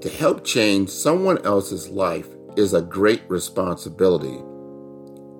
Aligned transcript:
to 0.00 0.08
help 0.08 0.44
change 0.44 0.90
someone 0.90 1.44
else's 1.44 1.88
life 1.88 2.28
is 2.56 2.74
a 2.74 2.82
great 2.82 3.22
responsibility. 3.28 4.42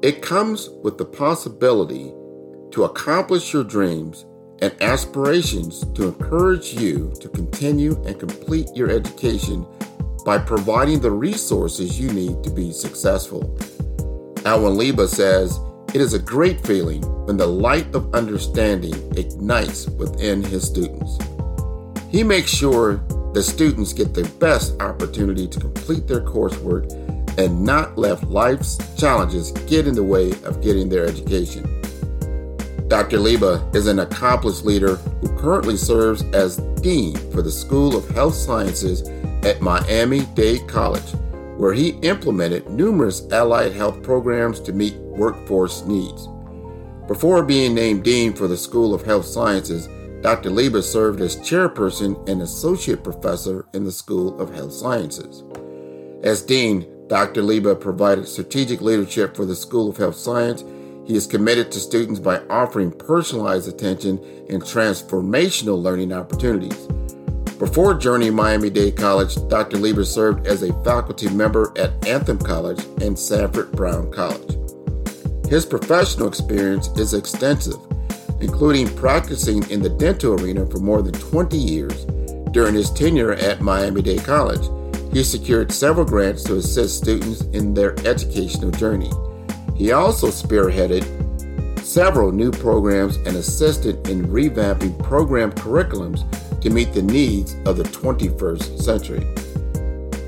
It 0.02 0.22
comes 0.22 0.68
with 0.82 0.98
the 0.98 1.04
possibility 1.04 2.12
to 2.72 2.84
accomplish 2.84 3.52
your 3.52 3.64
dreams 3.64 4.26
and 4.60 4.74
aspirations 4.82 5.84
to 5.94 6.08
encourage 6.08 6.72
you 6.74 7.12
to 7.20 7.28
continue 7.28 8.02
and 8.04 8.18
complete 8.18 8.68
your 8.74 8.90
education 8.90 9.66
by 10.24 10.38
providing 10.38 11.00
the 11.00 11.10
resources 11.10 12.00
you 12.00 12.10
need 12.12 12.42
to 12.42 12.50
be 12.50 12.72
successful. 12.72 13.42
Alwyn 14.44 14.74
Leiba 14.74 15.08
says, 15.08 15.58
It 15.94 16.00
is 16.00 16.14
a 16.14 16.18
great 16.18 16.66
feeling 16.66 17.02
when 17.26 17.36
the 17.36 17.46
light 17.46 17.94
of 17.94 18.14
understanding 18.14 18.94
ignites 19.16 19.86
within 19.90 20.42
his 20.42 20.66
students. 20.66 21.18
He 22.10 22.22
makes 22.22 22.50
sure 22.50 23.02
the 23.36 23.42
students 23.42 23.92
get 23.92 24.14
the 24.14 24.26
best 24.40 24.80
opportunity 24.80 25.46
to 25.46 25.60
complete 25.60 26.06
their 26.06 26.22
coursework 26.22 26.90
and 27.36 27.62
not 27.62 27.98
let 27.98 28.30
life's 28.30 28.78
challenges 28.98 29.52
get 29.68 29.86
in 29.86 29.94
the 29.94 30.02
way 30.02 30.30
of 30.44 30.62
getting 30.62 30.88
their 30.88 31.04
education. 31.04 31.62
Dr. 32.88 33.18
Leiba 33.18 33.74
is 33.76 33.88
an 33.88 33.98
accomplished 33.98 34.64
leader 34.64 34.94
who 35.20 35.28
currently 35.36 35.76
serves 35.76 36.22
as 36.32 36.56
Dean 36.80 37.14
for 37.30 37.42
the 37.42 37.50
School 37.50 37.94
of 37.94 38.08
Health 38.08 38.32
Sciences 38.32 39.06
at 39.44 39.60
Miami 39.60 40.20
Dade 40.32 40.66
College, 40.66 41.12
where 41.58 41.74
he 41.74 41.90
implemented 42.00 42.70
numerous 42.70 43.30
allied 43.32 43.74
health 43.74 44.02
programs 44.02 44.60
to 44.60 44.72
meet 44.72 44.94
workforce 44.94 45.84
needs. 45.84 46.26
Before 47.06 47.42
being 47.42 47.74
named 47.74 48.02
Dean 48.02 48.32
for 48.32 48.48
the 48.48 48.56
School 48.56 48.94
of 48.94 49.02
Health 49.02 49.26
Sciences, 49.26 49.90
Dr. 50.26 50.50
Leiba 50.50 50.82
served 50.82 51.20
as 51.20 51.36
chairperson 51.36 52.28
and 52.28 52.42
associate 52.42 53.04
professor 53.04 53.64
in 53.74 53.84
the 53.84 53.92
School 53.92 54.36
of 54.40 54.52
Health 54.52 54.72
Sciences. 54.72 55.44
As 56.24 56.42
Dean, 56.42 56.84
Dr. 57.06 57.42
Leiba 57.42 57.80
provided 57.80 58.26
strategic 58.26 58.80
leadership 58.80 59.36
for 59.36 59.44
the 59.44 59.54
School 59.54 59.88
of 59.88 59.96
Health 59.96 60.16
Science 60.16 60.64
he 61.06 61.14
is 61.14 61.28
committed 61.28 61.70
to 61.70 61.78
students 61.78 62.18
by 62.18 62.40
offering 62.50 62.90
personalized 62.90 63.68
attention 63.68 64.18
and 64.50 64.60
transformational 64.64 65.80
learning 65.80 66.12
opportunities. 66.12 66.88
Before 67.60 67.94
joining 67.94 68.34
Miami 68.34 68.68
Dade 68.68 68.96
College, 68.96 69.36
Dr. 69.46 69.76
Leiba 69.76 70.04
served 70.04 70.48
as 70.48 70.64
a 70.64 70.82
faculty 70.82 71.28
member 71.28 71.72
at 71.78 72.04
Anthem 72.04 72.40
College 72.40 72.84
and 73.00 73.16
Sanford 73.16 73.70
Brown 73.70 74.10
College. 74.10 74.58
His 75.48 75.64
professional 75.64 76.26
experience 76.26 76.88
is 76.98 77.14
extensive, 77.14 77.78
including 78.46 78.86
practicing 78.94 79.68
in 79.70 79.82
the 79.82 79.88
dental 79.88 80.40
arena 80.40 80.64
for 80.66 80.78
more 80.78 81.02
than 81.02 81.12
20 81.14 81.56
years. 81.56 82.04
During 82.52 82.76
his 82.76 82.92
tenure 82.92 83.32
at 83.32 83.60
Miami 83.60 84.02
Dade 84.02 84.22
College, 84.22 84.70
he 85.12 85.24
secured 85.24 85.72
several 85.72 86.06
grants 86.06 86.44
to 86.44 86.54
assist 86.54 86.98
students 86.98 87.40
in 87.46 87.74
their 87.74 87.98
educational 88.06 88.70
journey. 88.70 89.10
He 89.74 89.90
also 89.90 90.28
spearheaded 90.28 91.04
several 91.80 92.30
new 92.30 92.52
programs 92.52 93.16
and 93.16 93.36
assisted 93.36 94.06
in 94.08 94.28
revamping 94.28 94.96
program 95.02 95.50
curriculums 95.50 96.22
to 96.60 96.70
meet 96.70 96.92
the 96.92 97.02
needs 97.02 97.56
of 97.66 97.76
the 97.76 97.82
21st 97.82 98.80
century. 98.80 99.26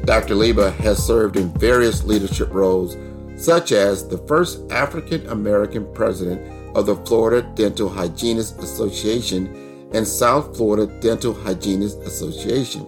Dr. 0.04 0.34
Leiba 0.34 0.74
has 0.78 0.98
served 1.06 1.36
in 1.36 1.50
various 1.50 2.02
leadership 2.02 2.52
roles, 2.52 2.96
such 3.36 3.70
as 3.70 4.08
the 4.08 4.18
first 4.26 4.58
African 4.72 5.24
American 5.28 5.86
president 5.94 6.57
of 6.78 6.87
the 6.87 6.97
Florida 6.97 7.43
Dental 7.55 7.89
Hygienists 7.89 8.62
Association 8.62 9.89
and 9.93 10.06
South 10.06 10.56
Florida 10.56 10.87
Dental 11.00 11.34
Hygienists 11.34 12.06
Association. 12.06 12.87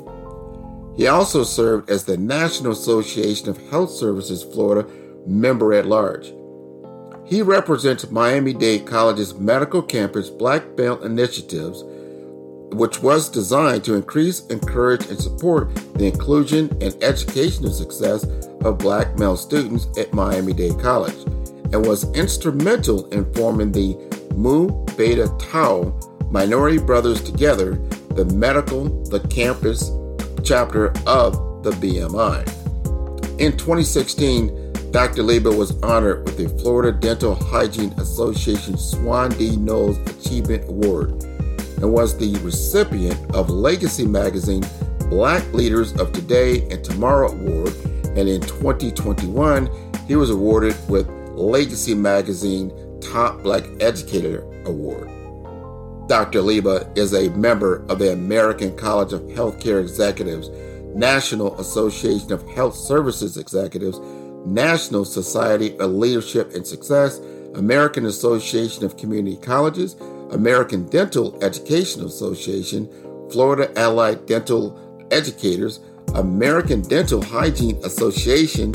He 0.96 1.06
also 1.06 1.44
served 1.44 1.90
as 1.90 2.04
the 2.04 2.16
National 2.16 2.72
Association 2.72 3.48
of 3.48 3.70
Health 3.70 3.90
Services 3.90 4.42
Florida 4.42 4.88
member 5.26 5.72
at 5.72 5.86
large. 5.86 6.32
He 7.24 7.42
represents 7.42 8.10
Miami 8.10 8.52
Dade 8.52 8.86
College's 8.86 9.34
medical 9.34 9.82
campus 9.82 10.30
Black 10.30 10.76
Belt 10.76 11.02
initiatives, 11.02 11.84
which 12.72 13.02
was 13.02 13.28
designed 13.28 13.84
to 13.84 13.94
increase, 13.94 14.46
encourage, 14.46 15.06
and 15.06 15.18
support 15.20 15.74
the 15.94 16.06
inclusion 16.06 16.68
and 16.80 16.96
educational 17.02 17.72
success 17.72 18.24
of 18.64 18.78
black 18.78 19.18
male 19.18 19.36
students 19.36 19.86
at 19.98 20.12
Miami 20.12 20.52
Dade 20.52 20.78
College, 20.80 21.16
and 21.72 21.86
was 21.86 22.10
instrumental 22.14 23.06
in 23.10 23.32
forming 23.34 23.72
the 23.72 23.96
Mu 24.34 24.68
Beta 24.96 25.28
Tau 25.38 25.98
Minority 26.30 26.78
Brothers 26.78 27.22
Together, 27.22 27.74
the 28.10 28.24
medical, 28.26 28.84
the 29.04 29.20
campus 29.28 29.90
chapter 30.44 30.88
of 31.06 31.62
the 31.62 31.70
BMI. 31.72 32.42
In 33.40 33.56
2016, 33.56 34.90
Dr. 34.90 35.22
Leiba 35.22 35.56
was 35.56 35.80
honored 35.82 36.24
with 36.24 36.36
the 36.36 36.48
Florida 36.60 36.90
Dental 36.90 37.34
Hygiene 37.34 37.92
Association 37.98 38.76
Swan 38.76 39.30
D. 39.30 39.56
Knowles 39.56 39.98
Achievement 39.98 40.68
Award 40.68 41.10
and 41.80 41.92
was 41.92 42.16
the 42.18 42.36
recipient 42.42 43.18
of 43.34 43.50
Legacy 43.50 44.06
Magazine 44.06 44.64
Black 45.08 45.44
Leaders 45.52 45.92
of 45.98 46.12
Today 46.12 46.68
and 46.70 46.84
Tomorrow 46.84 47.32
Award. 47.32 47.74
And 48.16 48.28
in 48.28 48.40
2021, 48.40 49.70
he 50.06 50.16
was 50.16 50.30
awarded 50.30 50.76
with 50.88 51.08
Legacy 51.40 51.94
Magazine 51.94 52.70
Top 53.00 53.42
Black 53.42 53.64
Educator 53.80 54.42
Award. 54.66 55.08
Dr. 56.06 56.40
Leiba 56.40 56.96
is 56.98 57.14
a 57.14 57.30
member 57.30 57.84
of 57.88 57.98
the 57.98 58.12
American 58.12 58.76
College 58.76 59.12
of 59.12 59.22
Healthcare 59.22 59.80
Executives, 59.80 60.50
National 60.94 61.58
Association 61.58 62.32
of 62.32 62.46
Health 62.48 62.76
Services 62.76 63.38
Executives, 63.38 63.98
National 64.44 65.04
Society 65.04 65.78
of 65.78 65.92
Leadership 65.92 66.52
and 66.54 66.66
Success, 66.66 67.18
American 67.54 68.06
Association 68.06 68.84
of 68.84 68.96
Community 68.96 69.36
Colleges, 69.36 69.94
American 70.32 70.84
Dental 70.86 71.42
Education 71.42 72.04
Association, 72.04 72.88
Florida 73.30 73.72
Allied 73.78 74.26
Dental 74.26 74.78
Educators, 75.10 75.80
American 76.14 76.82
Dental 76.82 77.22
Hygiene 77.22 77.78
Association, 77.84 78.74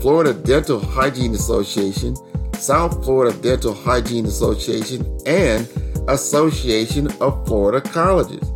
Florida 0.00 0.34
Dental 0.34 0.78
Hygiene 0.78 1.34
Association, 1.34 2.16
South 2.54 3.04
Florida 3.04 3.36
Dental 3.38 3.74
Hygiene 3.74 4.26
Association, 4.26 5.18
and 5.26 5.68
Association 6.08 7.08
of 7.20 7.46
Florida 7.46 7.80
Colleges. 7.80 8.48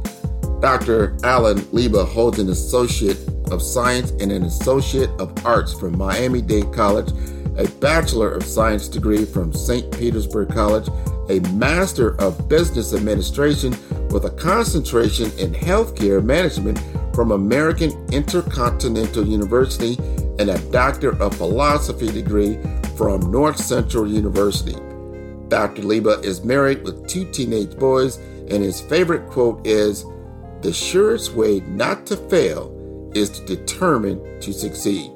Dr. 0.61 1.17
Alwyn 1.25 1.59
Leiba 1.73 2.07
holds 2.07 2.39
an 2.39 2.51
associate 2.51 3.19
of 3.51 3.63
Science 3.63 4.11
and 4.21 4.31
an 4.31 4.45
Associate 4.45 5.11
of 5.19 5.35
Arts 5.45 5.73
from 5.73 5.97
Miami 5.97 6.43
Dade 6.43 6.73
College, 6.73 7.11
a 7.57 7.69
Bachelor 7.81 8.31
of 8.31 8.45
Science 8.45 8.89
degree 8.89 9.25
from 9.25 9.53
St. 9.53 9.91
Petersburg 9.91 10.51
College, 10.51 10.89
a 11.29 11.41
Master 11.53 12.21
of 12.21 12.49
Business 12.49 12.93
Administration 12.93 13.75
with 14.11 14.25
a 14.25 14.31
concentration 14.31 15.31
in 15.39 15.53
healthcare 15.53 16.23
management 16.23 16.81
from 17.15 17.33
American 17.33 17.91
Intercontinental 18.13 19.27
University, 19.27 19.97
and 20.41 20.49
a 20.49 20.59
Doctor 20.71 21.21
of 21.23 21.37
Philosophy 21.37 22.11
degree 22.11 22.55
from 22.97 23.21
Northcentral 23.21 24.09
University. 24.11 24.73
Dr. 25.49 25.83
Leiba 25.83 26.25
is 26.25 26.43
married 26.43 26.83
with 26.83 27.07
two 27.07 27.31
teenage 27.31 27.77
boys, 27.77 28.17
and 28.49 28.63
his 28.63 28.81
favorite 28.81 29.29
quote 29.29 29.67
is 29.67 30.07
The 30.63 30.73
surest 30.73 31.35
way 31.35 31.61
not 31.67 32.07
to 32.07 32.17
fail 32.17 32.75
is 33.15 33.29
to 33.29 33.45
determine 33.45 34.41
to 34.41 34.55
succeed. 34.55 35.11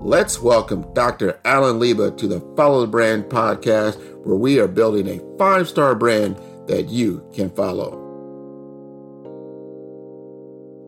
Let's 0.00 0.42
welcome 0.42 0.92
Dr. 0.94 1.38
Alwyn 1.44 1.78
Leiba 1.78 2.16
to 2.16 2.26
the 2.26 2.40
Follow 2.56 2.80
the 2.80 2.88
Brand 2.88 3.26
podcast, 3.26 4.00
where 4.26 4.34
we 4.34 4.58
are 4.58 4.66
building 4.66 5.06
a 5.06 5.38
five 5.38 5.68
star 5.68 5.94
brand 5.94 6.40
that 6.66 6.88
you 6.88 7.24
can 7.32 7.50
follow. 7.50 8.02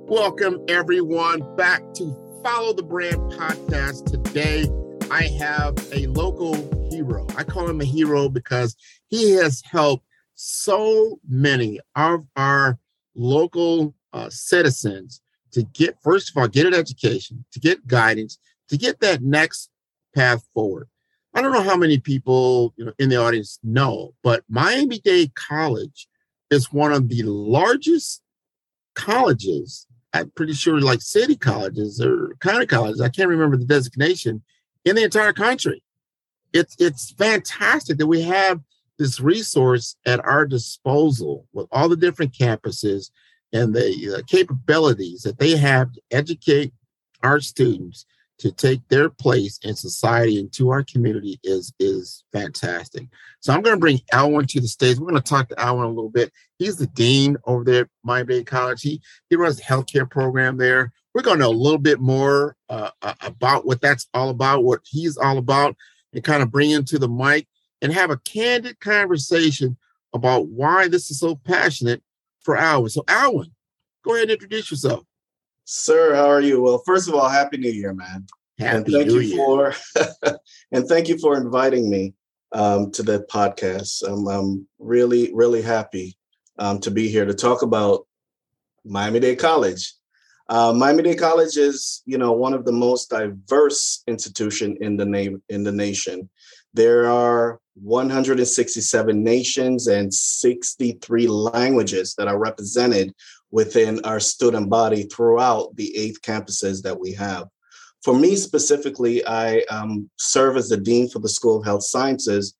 Welcome, 0.08 0.64
everyone, 0.66 1.54
back 1.54 1.82
to 1.94 2.27
Follow 2.42 2.72
the 2.72 2.84
Brand 2.84 3.18
podcast. 3.32 4.10
Today, 4.10 4.66
I 5.10 5.24
have 5.38 5.76
a 5.92 6.06
local 6.06 6.54
hero. 6.90 7.26
I 7.36 7.42
call 7.42 7.68
him 7.68 7.80
a 7.80 7.84
hero 7.84 8.28
because 8.28 8.76
he 9.08 9.32
has 9.32 9.60
helped 9.64 10.06
so 10.34 11.18
many 11.28 11.80
of 11.96 12.24
our 12.36 12.78
local 13.16 13.94
uh, 14.12 14.30
citizens 14.30 15.20
to 15.50 15.64
get, 15.64 16.00
first 16.00 16.30
of 16.30 16.36
all, 16.36 16.46
get 16.46 16.66
an 16.66 16.74
education, 16.74 17.44
to 17.50 17.58
get 17.58 17.86
guidance, 17.88 18.38
to 18.68 18.76
get 18.76 19.00
that 19.00 19.20
next 19.20 19.68
path 20.14 20.46
forward. 20.54 20.88
I 21.34 21.42
don't 21.42 21.52
know 21.52 21.62
how 21.62 21.76
many 21.76 21.98
people 21.98 22.72
you 22.76 22.84
know, 22.84 22.92
in 23.00 23.08
the 23.08 23.16
audience 23.16 23.58
know, 23.64 24.14
but 24.22 24.44
Miami 24.48 25.00
Dade 25.00 25.34
College 25.34 26.06
is 26.50 26.72
one 26.72 26.92
of 26.92 27.08
the 27.08 27.24
largest 27.24 28.22
colleges. 28.94 29.87
I'm 30.12 30.30
pretty 30.30 30.54
sure, 30.54 30.80
like 30.80 31.02
city 31.02 31.36
colleges 31.36 32.00
or 32.00 32.34
county 32.40 32.66
colleges. 32.66 33.00
I 33.00 33.08
can't 33.08 33.28
remember 33.28 33.56
the 33.56 33.64
designation 33.64 34.42
in 34.84 34.96
the 34.96 35.04
entire 35.04 35.32
country. 35.32 35.82
It's 36.52 36.76
it's 36.78 37.12
fantastic 37.12 37.98
that 37.98 38.06
we 38.06 38.22
have 38.22 38.60
this 38.98 39.20
resource 39.20 39.96
at 40.06 40.24
our 40.24 40.46
disposal 40.46 41.46
with 41.52 41.66
all 41.70 41.88
the 41.88 41.96
different 41.96 42.32
campuses 42.32 43.10
and 43.52 43.74
the 43.74 44.16
uh, 44.18 44.22
capabilities 44.26 45.22
that 45.22 45.38
they 45.38 45.56
have 45.56 45.92
to 45.92 46.00
educate 46.10 46.72
our 47.22 47.40
students 47.40 48.06
to 48.38 48.52
take 48.52 48.86
their 48.88 49.10
place 49.10 49.58
in 49.62 49.74
society 49.74 50.38
and 50.38 50.52
to 50.52 50.70
our 50.70 50.84
community 50.84 51.40
is 51.42 51.72
is 51.78 52.24
fantastic. 52.32 53.08
So 53.40 53.52
I'm 53.52 53.62
going 53.62 53.76
to 53.76 53.80
bring 53.80 54.00
Alwyn 54.12 54.46
to 54.46 54.60
the 54.60 54.68
stage. 54.68 54.98
We're 54.98 55.10
going 55.10 55.22
to 55.22 55.28
talk 55.28 55.48
to 55.48 55.60
Alwyn 55.60 55.86
a 55.86 55.88
little 55.88 56.10
bit. 56.10 56.32
He's 56.58 56.76
the 56.76 56.86
dean 56.86 57.36
over 57.44 57.64
there 57.64 57.82
at 57.82 57.88
Miami 58.04 58.34
Dade 58.34 58.46
College. 58.46 58.82
He 58.82 59.00
he 59.28 59.36
runs 59.36 59.56
the 59.56 59.62
healthcare 59.62 60.08
program 60.08 60.56
there. 60.56 60.92
We're 61.14 61.22
going 61.22 61.38
to 61.38 61.44
know 61.44 61.50
a 61.50 61.52
little 61.52 61.78
bit 61.78 62.00
more 62.00 62.56
uh, 62.68 62.90
about 63.22 63.66
what 63.66 63.80
that's 63.80 64.06
all 64.14 64.28
about, 64.28 64.62
what 64.62 64.80
he's 64.84 65.16
all 65.16 65.38
about, 65.38 65.76
and 66.12 66.22
kind 66.22 66.42
of 66.42 66.52
bring 66.52 66.70
him 66.70 66.84
to 66.84 66.98
the 66.98 67.08
mic 67.08 67.48
and 67.82 67.92
have 67.92 68.10
a 68.10 68.18
candid 68.18 68.78
conversation 68.80 69.76
about 70.12 70.48
why 70.48 70.88
this 70.88 71.10
is 71.10 71.18
so 71.18 71.34
passionate 71.34 72.02
for 72.40 72.56
Alwyn. 72.56 72.90
So 72.90 73.04
Alwyn, 73.08 73.52
go 74.04 74.12
ahead 74.12 74.24
and 74.24 74.32
introduce 74.32 74.70
yourself. 74.70 75.04
Sir, 75.70 76.14
how 76.14 76.30
are 76.30 76.40
you? 76.40 76.62
Well, 76.62 76.82
first 76.86 77.08
of 77.08 77.14
all, 77.14 77.28
happy 77.28 77.58
New 77.58 77.70
Year, 77.70 77.92
man. 77.92 78.26
Happy 78.58 78.76
and 78.76 78.86
thank 78.86 79.08
New 79.08 79.20
you 79.20 79.36
Year. 79.36 79.72
for 79.74 80.38
and 80.72 80.88
thank 80.88 81.08
you 81.08 81.18
for 81.18 81.36
inviting 81.36 81.90
me 81.90 82.14
um, 82.52 82.90
to 82.92 83.02
the 83.02 83.26
podcast. 83.30 84.02
I'm, 84.02 84.26
I'm 84.28 84.66
really, 84.78 85.30
really 85.34 85.60
happy 85.60 86.16
um, 86.58 86.80
to 86.80 86.90
be 86.90 87.08
here 87.08 87.26
to 87.26 87.34
talk 87.34 87.60
about 87.60 88.06
Miami 88.82 89.20
Dade 89.20 89.38
College. 89.38 89.92
Uh, 90.48 90.72
Miami 90.72 91.02
Dade 91.02 91.18
College 91.18 91.58
is, 91.58 92.02
you 92.06 92.16
know, 92.16 92.32
one 92.32 92.54
of 92.54 92.64
the 92.64 92.72
most 92.72 93.10
diverse 93.10 94.02
institution 94.06 94.78
in 94.80 94.96
the 94.96 95.04
name 95.04 95.42
in 95.50 95.64
the 95.64 95.72
nation. 95.72 96.30
There 96.72 97.10
are 97.10 97.60
167 97.74 99.22
nations 99.22 99.86
and 99.86 100.12
63 100.12 101.26
languages 101.26 102.14
that 102.16 102.26
are 102.28 102.38
represented 102.38 103.14
within 103.50 104.04
our 104.04 104.20
student 104.20 104.68
body 104.68 105.04
throughout 105.04 105.74
the 105.76 105.96
eight 105.96 106.18
campuses 106.22 106.82
that 106.82 106.98
we 106.98 107.12
have. 107.12 107.48
For 108.02 108.14
me 108.14 108.36
specifically, 108.36 109.26
I 109.26 109.60
um, 109.70 110.08
serve 110.16 110.56
as 110.56 110.68
the 110.68 110.76
Dean 110.76 111.08
for 111.08 111.18
the 111.18 111.28
School 111.28 111.58
of 111.58 111.64
Health 111.64 111.84
Sciences 111.84 112.54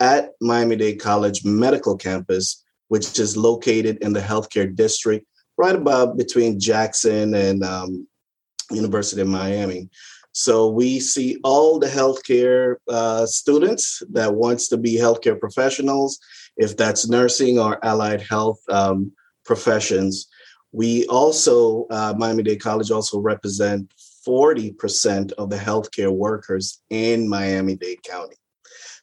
at 0.00 0.30
Miami 0.40 0.76
Dade 0.76 1.00
College 1.00 1.44
Medical 1.44 1.96
Campus, 1.96 2.62
which 2.88 3.18
is 3.18 3.36
located 3.36 3.98
in 4.02 4.12
the 4.12 4.20
healthcare 4.20 4.74
district, 4.74 5.26
right 5.56 5.74
about 5.74 6.16
between 6.16 6.60
Jackson 6.60 7.34
and 7.34 7.64
um, 7.64 8.06
University 8.70 9.22
of 9.22 9.28
Miami. 9.28 9.88
So 10.32 10.68
we 10.68 10.98
see 10.98 11.38
all 11.44 11.78
the 11.78 11.86
healthcare 11.86 12.76
uh, 12.88 13.24
students 13.24 14.02
that 14.10 14.34
wants 14.34 14.68
to 14.68 14.76
be 14.76 14.96
healthcare 14.96 15.38
professionals, 15.38 16.18
if 16.56 16.76
that's 16.76 17.08
nursing 17.08 17.58
or 17.58 17.82
allied 17.84 18.20
health 18.20 18.58
um, 18.68 19.12
professions. 19.44 20.26
We 20.72 21.06
also, 21.06 21.86
uh, 21.90 22.14
Miami 22.16 22.42
Dade 22.42 22.60
College 22.60 22.90
also 22.90 23.18
represent 23.18 23.92
40% 24.26 25.32
of 25.32 25.50
the 25.50 25.56
healthcare 25.56 26.12
workers 26.12 26.82
in 26.90 27.28
Miami 27.28 27.76
Dade 27.76 28.02
County. 28.02 28.36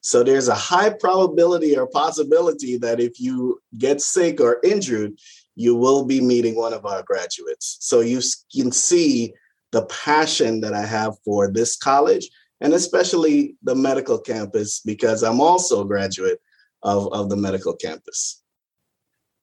So 0.02 0.24
there's 0.24 0.48
a 0.48 0.56
high 0.56 0.90
probability 0.90 1.78
or 1.78 1.88
possibility 1.88 2.78
that 2.78 3.00
if 3.00 3.20
you 3.20 3.62
get 3.78 4.02
sick 4.02 4.42
or 4.42 4.60
injured, 4.64 5.14
you 5.56 5.76
will 5.76 6.06
be 6.06 6.20
meeting 6.20 6.56
one 6.56 6.74
of 6.74 6.86
our 6.86 7.04
graduates. 7.04 7.78
So 7.82 8.00
you 8.00 8.20
can 8.54 8.72
see 8.72 9.34
the 9.72 9.86
passion 9.86 10.60
that 10.62 10.74
I 10.74 10.86
have 10.86 11.14
for 11.24 11.52
this 11.52 11.78
college 11.78 12.30
and 12.62 12.74
especially 12.74 13.56
the 13.64 13.76
medical 13.76 14.20
campus 14.20 14.82
because 14.82 15.24
I'm 15.24 15.40
also 15.40 15.82
a 15.82 15.88
graduate 15.88 16.40
of, 16.84 17.12
of 17.14 17.30
the 17.30 17.38
medical 17.38 17.76
campus. 17.76 18.41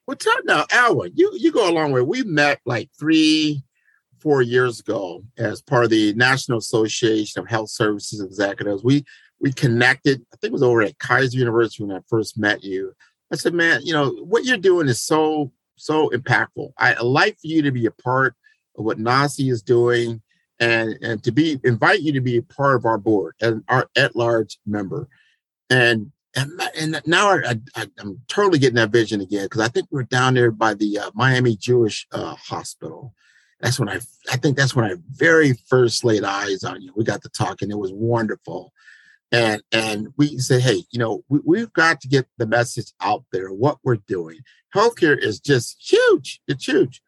Well, 0.08 0.16
tell 0.16 0.42
now, 0.44 0.64
Alwyn, 0.72 1.12
you 1.16 1.30
you 1.36 1.52
go 1.52 1.68
a 1.68 1.70
long 1.70 1.92
way. 1.92 2.00
We 2.00 2.22
met 2.22 2.60
like 2.64 2.88
three, 2.98 3.62
four 4.20 4.40
years 4.40 4.80
ago 4.80 5.22
as 5.36 5.60
part 5.60 5.84
of 5.84 5.90
the 5.90 6.14
National 6.14 6.56
Association 6.56 7.42
of 7.42 7.46
Health 7.46 7.68
Services 7.68 8.22
Executives. 8.22 8.82
We 8.82 9.04
we 9.38 9.52
connected. 9.52 10.24
I 10.32 10.36
think 10.36 10.52
it 10.52 10.54
was 10.54 10.62
over 10.62 10.80
at 10.80 10.96
Keiser 10.96 11.34
University 11.34 11.84
when 11.84 11.94
I 11.94 12.00
first 12.08 12.38
met 12.38 12.64
you. 12.64 12.94
I 13.30 13.36
said, 13.36 13.52
man, 13.52 13.82
you 13.84 13.92
know 13.92 14.08
what 14.08 14.46
you're 14.46 14.56
doing 14.56 14.88
is 14.88 15.02
so 15.02 15.52
so 15.76 16.08
impactful. 16.08 16.72
I 16.78 16.94
like 17.02 17.34
for 17.34 17.46
you 17.46 17.60
to 17.60 17.70
be 17.70 17.84
a 17.84 17.90
part 17.90 18.34
of 18.78 18.86
what 18.86 18.98
NAHSE 18.98 19.52
is 19.52 19.60
doing, 19.60 20.22
and 20.58 20.96
and 21.02 21.22
to 21.24 21.32
be 21.32 21.60
invite 21.64 22.00
you 22.00 22.12
to 22.12 22.22
be 22.22 22.38
a 22.38 22.42
part 22.42 22.76
of 22.76 22.86
our 22.86 22.96
board 22.96 23.34
and 23.42 23.62
our 23.68 23.90
at 23.94 24.16
large 24.16 24.58
member. 24.64 25.06
And 25.68 26.12
and, 26.34 26.50
and 26.78 27.02
now 27.06 27.30
I, 27.30 27.56
am 27.98 28.20
totally 28.28 28.58
getting 28.58 28.76
that 28.76 28.90
vision 28.90 29.20
again 29.20 29.44
because 29.44 29.60
I 29.60 29.68
think 29.68 29.88
we 29.90 30.00
are 30.00 30.04
down 30.04 30.34
there 30.34 30.50
by 30.50 30.74
the 30.74 30.98
uh, 30.98 31.10
Miami 31.14 31.56
Jewish 31.56 32.06
uh, 32.12 32.34
Hospital. 32.34 33.14
That's 33.60 33.78
when 33.78 33.88
I, 33.88 34.00
I 34.30 34.36
think 34.36 34.56
that's 34.56 34.74
when 34.76 34.84
I 34.84 34.94
very 35.10 35.54
first 35.68 36.04
laid 36.04 36.24
eyes 36.24 36.64
on 36.64 36.82
you. 36.82 36.92
We 36.94 37.04
got 37.04 37.22
to 37.22 37.28
talk 37.28 37.62
and 37.62 37.72
it 37.72 37.78
was 37.78 37.92
wonderful. 37.92 38.72
And 39.32 39.62
and 39.72 40.08
we 40.16 40.38
said, 40.38 40.62
hey, 40.62 40.84
you 40.90 40.98
know, 40.98 41.24
we, 41.28 41.40
we've 41.44 41.72
got 41.72 42.00
to 42.02 42.08
get 42.08 42.26
the 42.38 42.46
message 42.46 42.92
out 43.00 43.24
there, 43.32 43.48
what 43.48 43.78
we're 43.82 43.96
doing. 43.96 44.40
Healthcare 44.74 45.18
is 45.18 45.40
just 45.40 45.76
huge. 45.80 46.40
It's 46.46 46.66
huge. 46.66 47.02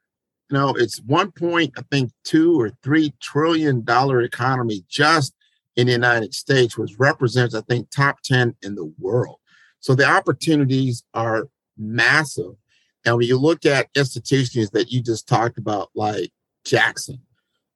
You 0.50 0.59
know, 0.59 0.71
it's 0.71 1.00
one 1.03 1.31
point, 1.31 1.75
I 1.79 1.83
think, 1.91 2.11
two 2.25 2.61
or 2.61 2.71
three 2.83 3.15
trillion 3.21 3.85
dollar 3.85 4.21
economy 4.21 4.85
just 4.89 5.35
in 5.77 5.87
the 5.87 5.93
United 5.93 6.35
States, 6.35 6.77
which 6.77 6.93
represents, 6.99 7.55
I 7.55 7.61
think, 7.62 7.91
top 7.91 8.21
10 8.23 8.57
in 8.62 8.75
the 8.75 8.93
world. 8.99 9.37
So 9.81 9.95
the 9.95 10.07
opportunities 10.07 11.05
are 11.15 11.49
massive. 11.79 12.53
And 13.05 13.17
when 13.17 13.27
you 13.27 13.39
look 13.39 13.65
at 13.65 13.89
institutions 13.95 14.71
that 14.71 14.91
you 14.91 15.03
just 15.03 15.27
talked 15.27 15.59
about, 15.59 15.91
like 15.95 16.31
Jackson, 16.65 17.21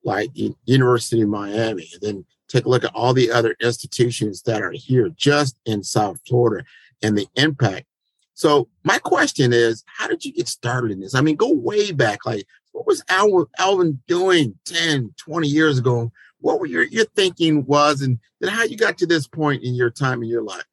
like 0.04 0.30
University 0.66 1.22
of 1.22 1.28
Miami, 1.28 1.88
and 1.94 2.02
then 2.02 2.26
take 2.48 2.66
a 2.66 2.68
look 2.68 2.84
at 2.84 2.94
all 2.94 3.14
the 3.14 3.30
other 3.30 3.56
institutions 3.60 4.42
that 4.42 4.60
are 4.60 4.72
here 4.72 5.08
just 5.16 5.56
in 5.64 5.82
South 5.82 6.18
Florida 6.28 6.64
and 7.02 7.16
the 7.16 7.26
impact. 7.36 7.86
So 8.34 8.68
my 8.82 8.98
question 8.98 9.52
is, 9.52 9.82
how 9.86 10.08
did 10.08 10.24
you 10.24 10.32
get 10.32 10.48
started 10.48 10.90
in 10.90 11.00
this? 11.00 11.14
I 11.14 11.22
mean, 11.22 11.36
go 11.36 11.54
way 11.54 11.92
back. 11.92 12.26
Like, 12.26 12.44
what 12.72 12.86
was 12.86 13.02
Alwyn 13.08 14.02
doing 14.08 14.58
10, 14.66 15.14
20 15.16 15.48
years 15.48 15.78
ago 15.78 16.12
what 16.44 16.60
were 16.60 16.66
your, 16.66 16.84
your 16.84 17.06
thinking 17.16 17.64
was 17.64 18.02
and 18.02 18.18
then 18.40 18.52
how 18.52 18.64
you 18.64 18.76
got 18.76 18.98
to 18.98 19.06
this 19.06 19.26
point 19.26 19.62
in 19.64 19.74
your 19.74 19.90
time 19.90 20.22
in 20.22 20.28
your 20.28 20.42
life 20.42 20.66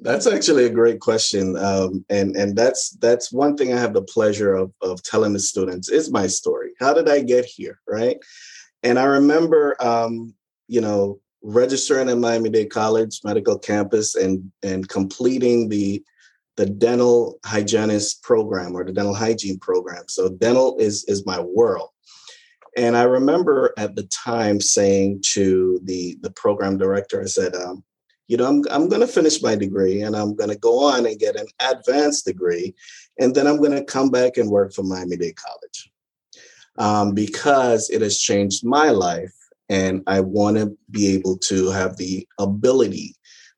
That's 0.00 0.26
actually 0.26 0.64
a 0.64 0.70
great 0.70 1.00
question, 1.00 1.56
um, 1.56 2.04
and 2.10 2.36
and 2.36 2.56
that's 2.56 2.90
that's 3.00 3.32
one 3.32 3.56
thing 3.56 3.72
I 3.72 3.78
have 3.78 3.94
the 3.94 4.02
pleasure 4.02 4.52
of 4.54 4.72
of 4.82 5.02
telling 5.02 5.32
the 5.32 5.38
students 5.38 5.88
is 5.88 6.10
my 6.10 6.26
story. 6.26 6.72
How 6.80 6.92
did 6.92 7.08
I 7.08 7.22
get 7.22 7.44
here, 7.44 7.78
right? 7.86 8.18
And 8.82 8.98
I 8.98 9.04
remember, 9.04 9.76
um, 9.80 10.34
you 10.68 10.80
know, 10.80 11.20
registering 11.42 12.10
at 12.10 12.18
Miami 12.18 12.50
Dade 12.50 12.70
College 12.70 13.20
Medical 13.24 13.58
Campus 13.58 14.14
and 14.14 14.52
and 14.62 14.88
completing 14.88 15.68
the 15.68 16.02
the 16.56 16.66
dental 16.66 17.38
hygienist 17.44 18.22
program 18.22 18.74
or 18.76 18.84
the 18.84 18.92
dental 18.92 19.14
hygiene 19.14 19.58
program. 19.58 20.04
So 20.08 20.28
dental 20.28 20.76
is 20.78 21.04
is 21.04 21.24
my 21.24 21.40
world. 21.40 21.93
And 22.76 22.96
I 22.96 23.04
remember 23.04 23.72
at 23.78 23.94
the 23.94 24.04
time 24.04 24.60
saying 24.60 25.22
to 25.32 25.80
the 25.84 26.16
the 26.22 26.30
program 26.30 26.76
director, 26.76 27.22
I 27.22 27.26
said, 27.26 27.54
um, 27.54 27.84
you 28.26 28.36
know, 28.36 28.46
I'm 28.46 28.64
I'm 28.70 28.88
going 28.88 29.00
to 29.00 29.06
finish 29.06 29.42
my 29.42 29.54
degree 29.54 30.02
and 30.02 30.16
I'm 30.16 30.34
going 30.34 30.50
to 30.50 30.58
go 30.58 30.84
on 30.84 31.06
and 31.06 31.18
get 31.18 31.36
an 31.36 31.46
advanced 31.60 32.24
degree, 32.24 32.74
and 33.18 33.34
then 33.34 33.46
I'm 33.46 33.58
going 33.58 33.72
to 33.72 33.84
come 33.84 34.10
back 34.10 34.36
and 34.36 34.50
work 34.50 34.72
for 34.72 34.82
Miami 34.82 35.16
Dade 35.16 35.36
College 35.36 35.90
um, 36.78 37.14
because 37.14 37.90
it 37.90 38.02
has 38.02 38.18
changed 38.18 38.64
my 38.64 38.90
life, 38.90 39.34
and 39.68 40.02
I 40.06 40.20
want 40.20 40.56
to 40.56 40.76
be 40.90 41.14
able 41.14 41.36
to 41.38 41.70
have 41.70 41.96
the 41.96 42.26
ability 42.38 43.14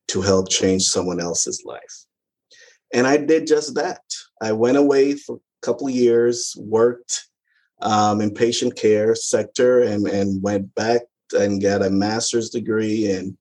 to 0.08 0.22
help 0.22 0.48
change 0.48 0.84
someone 0.84 1.20
else's 1.20 1.64
life. 1.64 2.06
And 2.92 3.06
I 3.06 3.16
did 3.16 3.46
just 3.46 3.74
that. 3.74 4.02
I 4.40 4.52
went 4.52 4.76
away 4.76 5.14
for 5.14 5.36
a 5.36 5.66
couple 5.66 5.88
years, 5.90 6.54
worked 6.58 7.26
um, 7.80 8.20
in 8.20 8.32
patient 8.32 8.76
care 8.76 9.14
sector, 9.14 9.82
and 9.82 10.06
and 10.06 10.42
went 10.42 10.74
back 10.74 11.02
and 11.32 11.62
got 11.62 11.84
a 11.84 11.90
master's 11.90 12.50
degree 12.50 13.10
and 13.10 13.36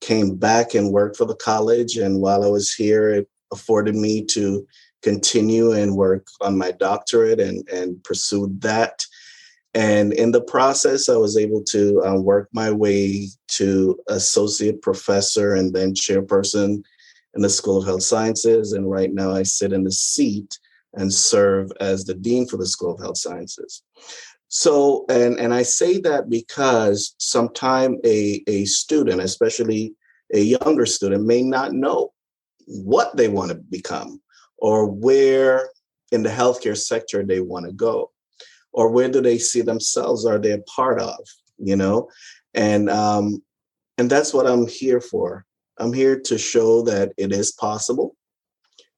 came 0.00 0.36
back 0.36 0.74
and 0.74 0.92
worked 0.92 1.16
for 1.16 1.24
the 1.24 1.36
college. 1.36 1.96
And 1.96 2.20
while 2.20 2.44
I 2.44 2.48
was 2.48 2.72
here, 2.72 3.10
it 3.10 3.28
afforded 3.52 3.94
me 3.94 4.24
to 4.26 4.66
continue 5.02 5.72
and 5.72 5.96
work 5.96 6.26
on 6.40 6.56
my 6.56 6.72
doctorate 6.72 7.40
and 7.40 7.68
and 7.68 8.02
pursued 8.04 8.60
that. 8.62 9.04
And 9.74 10.12
in 10.12 10.30
the 10.30 10.40
process, 10.40 11.08
I 11.08 11.16
was 11.16 11.36
able 11.36 11.62
to 11.64 12.00
uh, 12.04 12.20
work 12.20 12.48
my 12.52 12.70
way 12.70 13.28
to 13.48 13.98
associate 14.08 14.82
professor 14.82 15.54
and 15.54 15.74
then 15.74 15.94
chairperson 15.94 16.84
in 17.34 17.42
the 17.42 17.50
School 17.50 17.78
of 17.78 17.84
Health 17.84 18.04
Sciences. 18.04 18.72
And 18.72 18.88
right 18.88 19.12
now 19.12 19.32
I 19.32 19.42
sit 19.42 19.72
in 19.72 19.82
the 19.82 19.90
seat 19.90 20.58
and 20.96 21.12
serve 21.12 21.70
as 21.80 22.04
the 22.04 22.14
Dean 22.14 22.46
for 22.46 22.56
the 22.56 22.66
School 22.66 22.94
of 22.94 23.00
Health 23.00 23.18
Sciences. 23.18 23.82
So, 24.48 25.04
and, 25.08 25.38
and 25.38 25.52
I 25.52 25.62
say 25.62 25.98
that 26.00 26.30
because 26.30 27.14
sometime 27.18 27.98
a, 28.04 28.42
a 28.46 28.64
student, 28.66 29.20
especially 29.20 29.94
a 30.32 30.40
younger 30.40 30.86
student, 30.86 31.24
may 31.24 31.42
not 31.42 31.72
know 31.72 32.12
what 32.66 33.16
they 33.16 33.28
want 33.28 33.50
to 33.50 33.56
become 33.56 34.20
or 34.58 34.86
where 34.86 35.68
in 36.12 36.22
the 36.22 36.30
healthcare 36.30 36.76
sector 36.76 37.24
they 37.24 37.40
want 37.40 37.66
to 37.66 37.72
go 37.72 38.10
or 38.72 38.90
where 38.90 39.08
do 39.08 39.20
they 39.20 39.38
see 39.38 39.60
themselves 39.60 40.24
are 40.24 40.38
they 40.38 40.52
a 40.52 40.58
part 40.62 41.00
of 41.00 41.18
you 41.58 41.76
know? 41.76 42.08
And 42.54 42.90
um 42.90 43.42
and 43.98 44.10
that's 44.10 44.34
what 44.34 44.46
i'm 44.46 44.66
here 44.66 45.00
for. 45.00 45.44
I'm 45.78 45.92
here 45.92 46.20
to 46.20 46.38
show 46.38 46.82
that 46.82 47.12
it 47.16 47.32
is 47.32 47.52
possible 47.52 48.16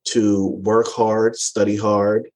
to 0.07 0.49
work 0.63 0.87
hard, 0.89 1.37
study 1.37 1.77
hard, 1.77 2.29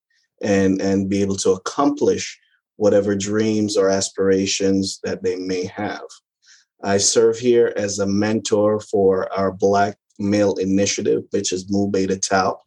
and, 0.43 0.81
and 0.81 1.09
be 1.09 1.23
able 1.23 1.37
to 1.37 1.53
accomplish 1.53 2.39
whatever 2.77 3.15
dreams 3.15 3.77
or 3.77 3.91
aspirations 3.91 5.01
that 5.05 5.23
they 5.23 5.37
may 5.37 5.67
have. 5.67 6.03
I 6.83 6.97
serve 6.97 7.39
here 7.39 7.73
as 7.77 7.99
a 7.99 8.07
mentor 8.07 8.81
for 8.81 9.31
our 9.33 9.53
Black 9.53 9.97
Male 10.19 10.55
Initiative, 10.55 11.25
which 11.31 11.53
is 11.53 11.71
Mu 11.71 11.89
Beta 11.89 12.17
Tau. 12.17 12.59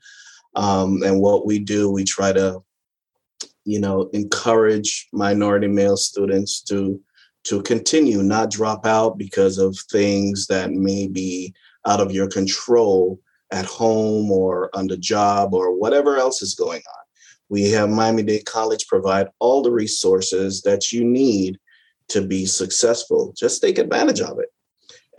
Um, 0.55 1.01
and 1.03 1.19
what 1.19 1.47
we 1.47 1.57
do, 1.57 1.89
we 1.89 2.03
try 2.03 2.31
to, 2.31 2.61
you 3.65 3.79
know, 3.79 4.09
encourage 4.13 5.07
minority 5.13 5.67
male 5.67 5.97
students 5.97 6.61
to 6.63 7.01
to 7.45 7.61
continue, 7.61 8.23
not 8.23 8.49
drop 8.49 8.85
out 8.85 9.17
because 9.17 9.57
of 9.57 9.77
things 9.91 10.47
that 10.47 10.71
may 10.71 11.07
be 11.07 11.53
out 11.85 11.99
of 11.99 12.11
your 12.11 12.27
control 12.29 13.19
at 13.53 13.65
home 13.65 14.31
or 14.31 14.69
on 14.75 14.87
the 14.87 14.97
job 14.97 15.53
or 15.53 15.77
whatever 15.77 16.17
else 16.17 16.41
is 16.41 16.55
going 16.55 16.81
on. 16.81 17.03
We 17.49 17.69
have 17.71 17.89
Miami 17.89 18.23
Dade 18.23 18.45
College 18.45 18.87
provide 18.87 19.27
all 19.39 19.61
the 19.61 19.71
resources 19.71 20.63
that 20.63 20.91
you 20.91 21.05
need 21.05 21.59
to 22.09 22.25
be 22.25 22.45
successful. 22.45 23.33
Just 23.37 23.61
take 23.61 23.77
advantage 23.77 24.21
of 24.21 24.39
it. 24.39 24.49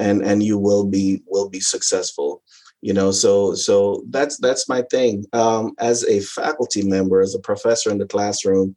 And 0.00 0.22
and 0.22 0.42
you 0.42 0.58
will 0.58 0.84
be 0.84 1.22
will 1.26 1.48
be 1.48 1.60
successful. 1.60 2.42
You 2.80 2.92
know, 2.92 3.12
so 3.12 3.54
so 3.54 4.02
that's 4.10 4.36
that's 4.38 4.68
my 4.68 4.82
thing. 4.90 5.24
Um, 5.32 5.72
as 5.78 6.04
a 6.04 6.20
faculty 6.20 6.82
member, 6.82 7.20
as 7.20 7.36
a 7.36 7.38
professor 7.38 7.90
in 7.90 7.98
the 7.98 8.06
classroom, 8.06 8.74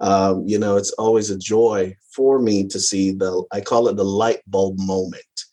um, 0.00 0.42
you 0.44 0.58
know, 0.58 0.76
it's 0.76 0.90
always 0.92 1.30
a 1.30 1.38
joy 1.38 1.94
for 2.10 2.40
me 2.40 2.66
to 2.66 2.80
see 2.80 3.12
the 3.12 3.44
I 3.52 3.60
call 3.60 3.86
it 3.86 3.96
the 3.96 4.04
light 4.04 4.42
bulb 4.48 4.78
moment 4.80 5.45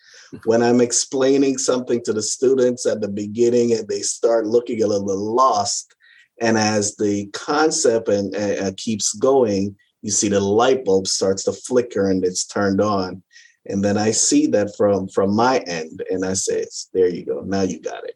when 0.46 0.62
I'm 0.62 0.82
explaining 0.82 1.58
something 1.58 2.02
to 2.04 2.14
the 2.14 2.22
students 2.22 2.86
at 2.86 3.02
the 3.02 3.08
beginning 3.08 3.74
and 3.74 3.88
they 3.88 4.02
start 4.02 4.46
looking 4.46 4.82
a 4.82 4.88
little 4.88 5.36
lost, 5.36 5.96
and 6.42 6.58
as 6.58 6.96
the 6.96 7.28
concept 7.34 8.10
and 8.10 8.36
uh, 8.36 8.72
keeps 8.78 9.14
going, 9.14 9.76
you 10.02 10.12
see 10.12 10.30
the 10.30 10.40
light 10.40 10.84
bulb 10.84 11.08
starts 11.08 11.44
to 11.44 11.54
flicker 11.54 12.10
and 12.10 12.26
it's 12.26 12.46
turned 12.46 12.82
on. 12.82 13.22
And 13.68 13.84
then 13.84 13.98
I 13.98 14.12
see 14.12 14.48
that 14.48 14.76
from 14.76 15.08
from 15.08 15.34
my 15.34 15.60
end, 15.60 16.04
and 16.10 16.26
I 16.26 16.34
say, 16.34 16.66
"There 16.94 17.08
you 17.08 17.26
go. 17.26 17.42
Now 17.46 17.62
you 17.62 17.80
got 17.80 18.04
it." 18.04 18.16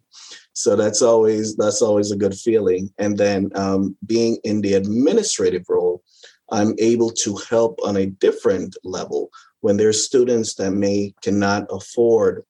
So 0.52 0.76
that's 0.76 1.02
always 1.02 1.56
that's 1.56 1.82
always 1.82 2.12
a 2.12 2.18
good 2.18 2.36
feeling. 2.36 2.92
And 2.98 3.18
then 3.18 3.52
um, 3.56 3.96
being 4.06 4.40
in 4.44 4.60
the 4.60 4.74
administrative 4.74 5.64
role, 5.70 6.04
I'm 6.52 6.74
able 6.80 7.12
to 7.12 7.40
help 7.50 7.80
on 7.84 7.96
a 7.96 8.08
different 8.08 8.76
level 8.84 9.30
when 9.62 9.78
there's 9.78 10.04
students 10.04 10.56
that 10.56 10.72
may 10.72 11.14
cannot 11.22 11.66
afford 11.70 12.44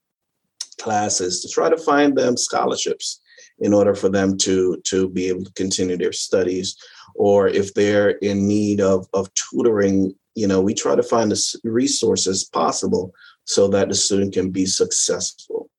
classes 0.79 1.41
to 1.41 1.49
try 1.49 1.69
to 1.69 1.77
find 1.77 2.17
them 2.17 2.37
scholarships 2.37 3.21
in 3.59 3.73
order 3.73 3.95
for 3.95 4.09
them 4.09 4.37
to 4.37 4.77
to 4.85 5.09
be 5.09 5.27
able 5.27 5.43
to 5.43 5.53
continue 5.53 5.97
their 5.97 6.11
studies. 6.11 6.77
Or 7.15 7.47
if 7.47 7.73
they're 7.73 8.11
in 8.11 8.47
need 8.47 8.81
of 8.81 9.07
of 9.13 9.29
tutoring 9.33 10.13
you 10.35 10.47
know 10.47 10.61
we 10.61 10.73
try 10.73 10.95
to 10.95 11.03
find 11.03 11.31
the 11.31 11.59
resources 11.63 12.43
possible 12.43 13.13
so 13.45 13.67
that 13.69 13.89
the 13.89 13.95
student 13.95 14.33
can 14.33 14.51
be 14.51 14.65
successful. 14.65 15.69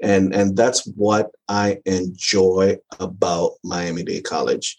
And 0.00 0.34
and 0.34 0.56
that's 0.56 0.86
what 0.86 1.30
i 1.48 1.78
enjoy 1.84 2.76
about 3.00 3.52
miami-dade 3.64 4.24
college 4.24 4.76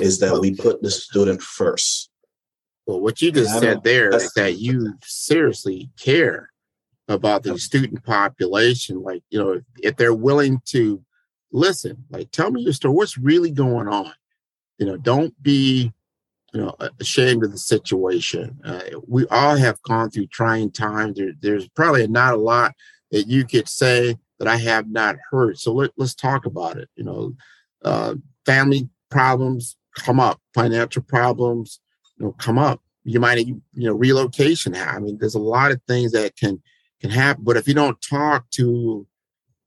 is 0.00 0.20
that 0.20 0.40
we 0.40 0.54
put 0.54 0.80
the 0.82 0.90
student 0.90 1.42
first 1.42 2.11
well, 2.86 3.00
what 3.00 3.22
you 3.22 3.30
just 3.30 3.58
said 3.60 3.84
there 3.84 4.14
is 4.14 4.32
that 4.34 4.58
you 4.58 4.94
seriously 5.04 5.90
care 5.98 6.50
about 7.08 7.42
the 7.42 7.58
student 7.58 8.04
population. 8.04 9.02
Like, 9.02 9.22
you 9.30 9.38
know, 9.38 9.52
if, 9.52 9.62
if 9.82 9.96
they're 9.96 10.14
willing 10.14 10.60
to 10.66 11.02
listen, 11.52 12.04
like, 12.10 12.30
tell 12.30 12.50
me 12.50 12.62
your 12.62 12.72
story. 12.72 12.94
What's 12.94 13.18
really 13.18 13.50
going 13.50 13.88
on? 13.88 14.12
You 14.78 14.86
know, 14.86 14.96
don't 14.96 15.40
be, 15.42 15.92
you 16.52 16.60
know, 16.60 16.74
ashamed 17.00 17.44
of 17.44 17.52
the 17.52 17.58
situation. 17.58 18.58
Uh, 18.64 18.80
we 19.06 19.26
all 19.28 19.56
have 19.56 19.80
gone 19.82 20.10
through 20.10 20.26
trying 20.26 20.70
times. 20.70 21.18
There, 21.18 21.32
there's 21.40 21.68
probably 21.68 22.06
not 22.08 22.34
a 22.34 22.38
lot 22.38 22.74
that 23.12 23.28
you 23.28 23.44
could 23.44 23.68
say 23.68 24.16
that 24.38 24.48
I 24.48 24.56
have 24.56 24.90
not 24.90 25.16
heard. 25.30 25.58
So 25.58 25.72
let, 25.72 25.90
let's 25.96 26.14
talk 26.14 26.46
about 26.46 26.78
it. 26.78 26.88
You 26.96 27.04
know, 27.04 27.34
uh, 27.84 28.14
family 28.44 28.88
problems 29.10 29.76
come 29.94 30.18
up, 30.18 30.40
financial 30.54 31.02
problems, 31.02 31.80
know 32.22 32.32
come 32.32 32.58
up. 32.58 32.80
You 33.04 33.18
might 33.20 33.44
you 33.46 33.60
know 33.74 33.94
relocation 33.94 34.76
i 34.76 34.98
mean 35.00 35.18
there's 35.18 35.34
a 35.34 35.40
lot 35.40 35.72
of 35.72 35.82
things 35.88 36.12
that 36.12 36.36
can 36.36 36.62
can 37.00 37.10
happen 37.10 37.42
but 37.42 37.56
if 37.56 37.66
you 37.66 37.74
don't 37.74 38.00
talk 38.00 38.48
to 38.50 39.04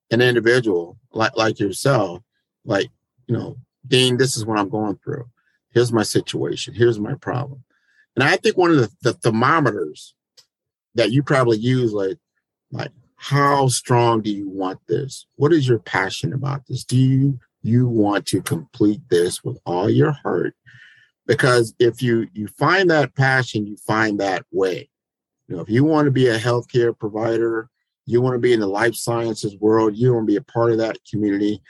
an 0.10 0.22
individual 0.22 0.98
like 1.12 1.36
like 1.36 1.60
yourself 1.60 2.22
like 2.64 2.88
you 3.28 3.36
know 3.36 3.58
dean 3.86 4.16
this 4.16 4.38
is 4.38 4.46
what 4.46 4.58
i'm 4.58 4.70
going 4.70 4.98
through. 5.04 5.26
Here's 5.72 5.92
my 5.92 6.04
situation. 6.04 6.74
Here's 6.74 6.98
my 6.98 7.16
problem. 7.16 7.64
And 8.16 8.24
i 8.24 8.38
think 8.38 8.56
one 8.56 8.72
of 8.72 8.78
the, 8.78 8.90
the 9.02 9.14
thermometers 9.14 10.16
that 10.94 11.12
you 11.12 11.22
probably 11.22 11.58
use 11.58 11.92
like 11.92 12.18
like 12.72 12.92
how 13.18 13.68
strong 13.68 14.22
do 14.22 14.30
you 14.30 14.48
want 14.48 14.80
this? 14.88 15.26
What 15.36 15.52
is 15.52 15.68
your 15.68 15.80
passion 15.80 16.32
about 16.32 16.68
this? 16.68 16.84
Do 16.84 16.98
you 16.98 17.40
you 17.64 17.88
want 17.88 18.28
to 18.28 18.42
complete 18.42 19.02
this 19.10 19.44
with 19.44 19.58
all 19.66 19.90
your 19.90 20.12
heart 20.12 20.56
because 21.28 21.74
if 21.80 22.02
you 22.02 22.28
you 22.34 22.48
find 22.48 22.90
that 22.90 23.16
passion 23.16 23.66
you 23.66 23.78
find 23.78 24.20
that 24.20 24.46
way 24.52 24.90
you 25.48 25.56
know 25.56 25.62
if 25.62 25.70
you 25.70 25.84
want 25.84 26.06
to 26.06 26.12
be 26.12 26.28
a 26.28 26.40
healthcare 26.40 26.98
provider 26.98 27.70
you 28.06 28.22
want 28.22 28.36
to 28.36 28.40
be 28.40 28.54
in 28.54 28.60
the 28.60 28.68
life 28.68 28.96
sciences 28.96 29.58
world 29.58 29.96
you 29.96 30.14
want 30.14 30.24
to 30.24 30.32
be 30.32 30.38
a 30.38 30.42
part 30.42 30.72
of 30.72 30.78
that 30.78 30.98
community 31.10 31.62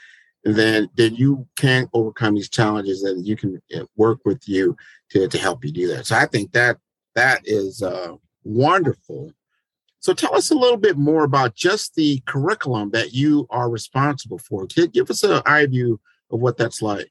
then 0.44 0.88
then 0.96 1.14
you 1.14 1.46
can 1.56 1.88
overcome 1.92 2.34
these 2.34 2.48
challenges 2.48 3.02
and 3.02 3.26
you 3.26 3.36
can 3.36 3.60
uh, 3.76 3.84
work 3.96 4.20
with 4.24 4.48
you 4.48 4.76
to, 5.10 5.28
to 5.28 5.38
help 5.38 5.64
you 5.64 5.72
do 5.72 5.88
that 5.88 6.06
so 6.06 6.16
i 6.16 6.26
think 6.26 6.52
that 6.52 6.78
that 7.14 7.40
is 7.44 7.82
uh, 7.82 8.12
wonderful 8.44 9.32
So 10.00 10.14
tell 10.14 10.36
us 10.36 10.50
a 10.52 10.54
little 10.54 10.76
bit 10.76 10.96
more 10.96 11.24
about 11.24 11.56
just 11.56 11.96
the 11.96 12.22
curriculum 12.26 12.90
that 12.90 13.12
you 13.12 13.48
are 13.50 13.68
responsible 13.68 14.38
for. 14.38 14.66
Give 14.66 15.10
us 15.10 15.24
an 15.24 15.42
eye 15.44 15.66
view 15.66 15.98
of 16.30 16.40
what 16.40 16.56
that's 16.56 16.80
like. 16.80 17.10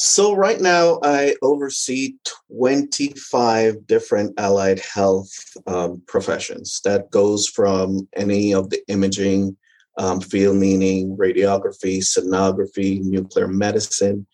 So 0.00 0.32
right 0.32 0.60
now, 0.60 1.00
I 1.02 1.34
oversee 1.42 2.14
25 2.52 3.84
different 3.88 4.38
allied 4.38 4.78
health 4.78 5.28
um, 5.66 6.02
professions. 6.06 6.80
That 6.84 7.10
goes 7.10 7.48
from 7.48 8.06
any 8.14 8.54
of 8.54 8.70
the 8.70 8.80
imaging 8.86 9.56
um, 9.98 10.20
field, 10.20 10.54
meaning 10.54 11.16
radiography, 11.16 11.98
sonography, 11.98 13.00
nuclear 13.00 13.48
medicine, 13.48 14.24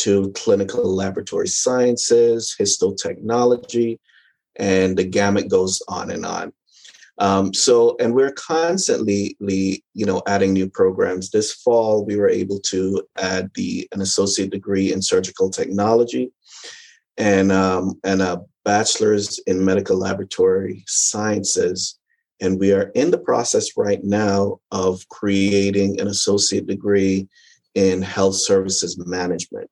to 0.00 0.32
clinical 0.32 0.94
laboratory 0.94 1.48
sciences, 1.48 2.54
histotechnology, 2.60 3.98
and 4.56 4.98
the 4.98 5.04
gamut 5.04 5.48
goes 5.48 5.80
on 5.88 6.10
and 6.10 6.26
on. 6.26 6.52
Um, 7.18 7.54
so, 7.54 7.96
and 7.98 8.14
we're 8.14 8.32
constantly, 8.32 9.36
you 9.40 10.06
know, 10.06 10.22
adding 10.26 10.52
new 10.52 10.68
programs. 10.68 11.30
This 11.30 11.52
fall, 11.52 12.04
we 12.04 12.16
were 12.16 12.28
able 12.28 12.60
to 12.60 13.02
add 13.16 13.50
the 13.54 13.88
an 13.92 14.00
associate 14.02 14.50
degree 14.50 14.92
in 14.92 15.00
surgical 15.00 15.50
technology, 15.50 16.30
and 17.16 17.50
um, 17.52 17.98
and 18.04 18.20
a 18.20 18.42
bachelor's 18.64 19.38
in 19.46 19.64
medical 19.64 19.96
laboratory 19.96 20.84
sciences. 20.86 21.98
And 22.42 22.60
we 22.60 22.72
are 22.72 22.90
in 22.94 23.10
the 23.10 23.18
process 23.18 23.68
right 23.78 24.04
now 24.04 24.60
of 24.70 25.08
creating 25.08 25.98
an 26.00 26.08
associate 26.08 26.66
degree 26.66 27.28
in 27.74 28.02
health 28.02 28.34
services 28.36 28.98
management. 29.06 29.70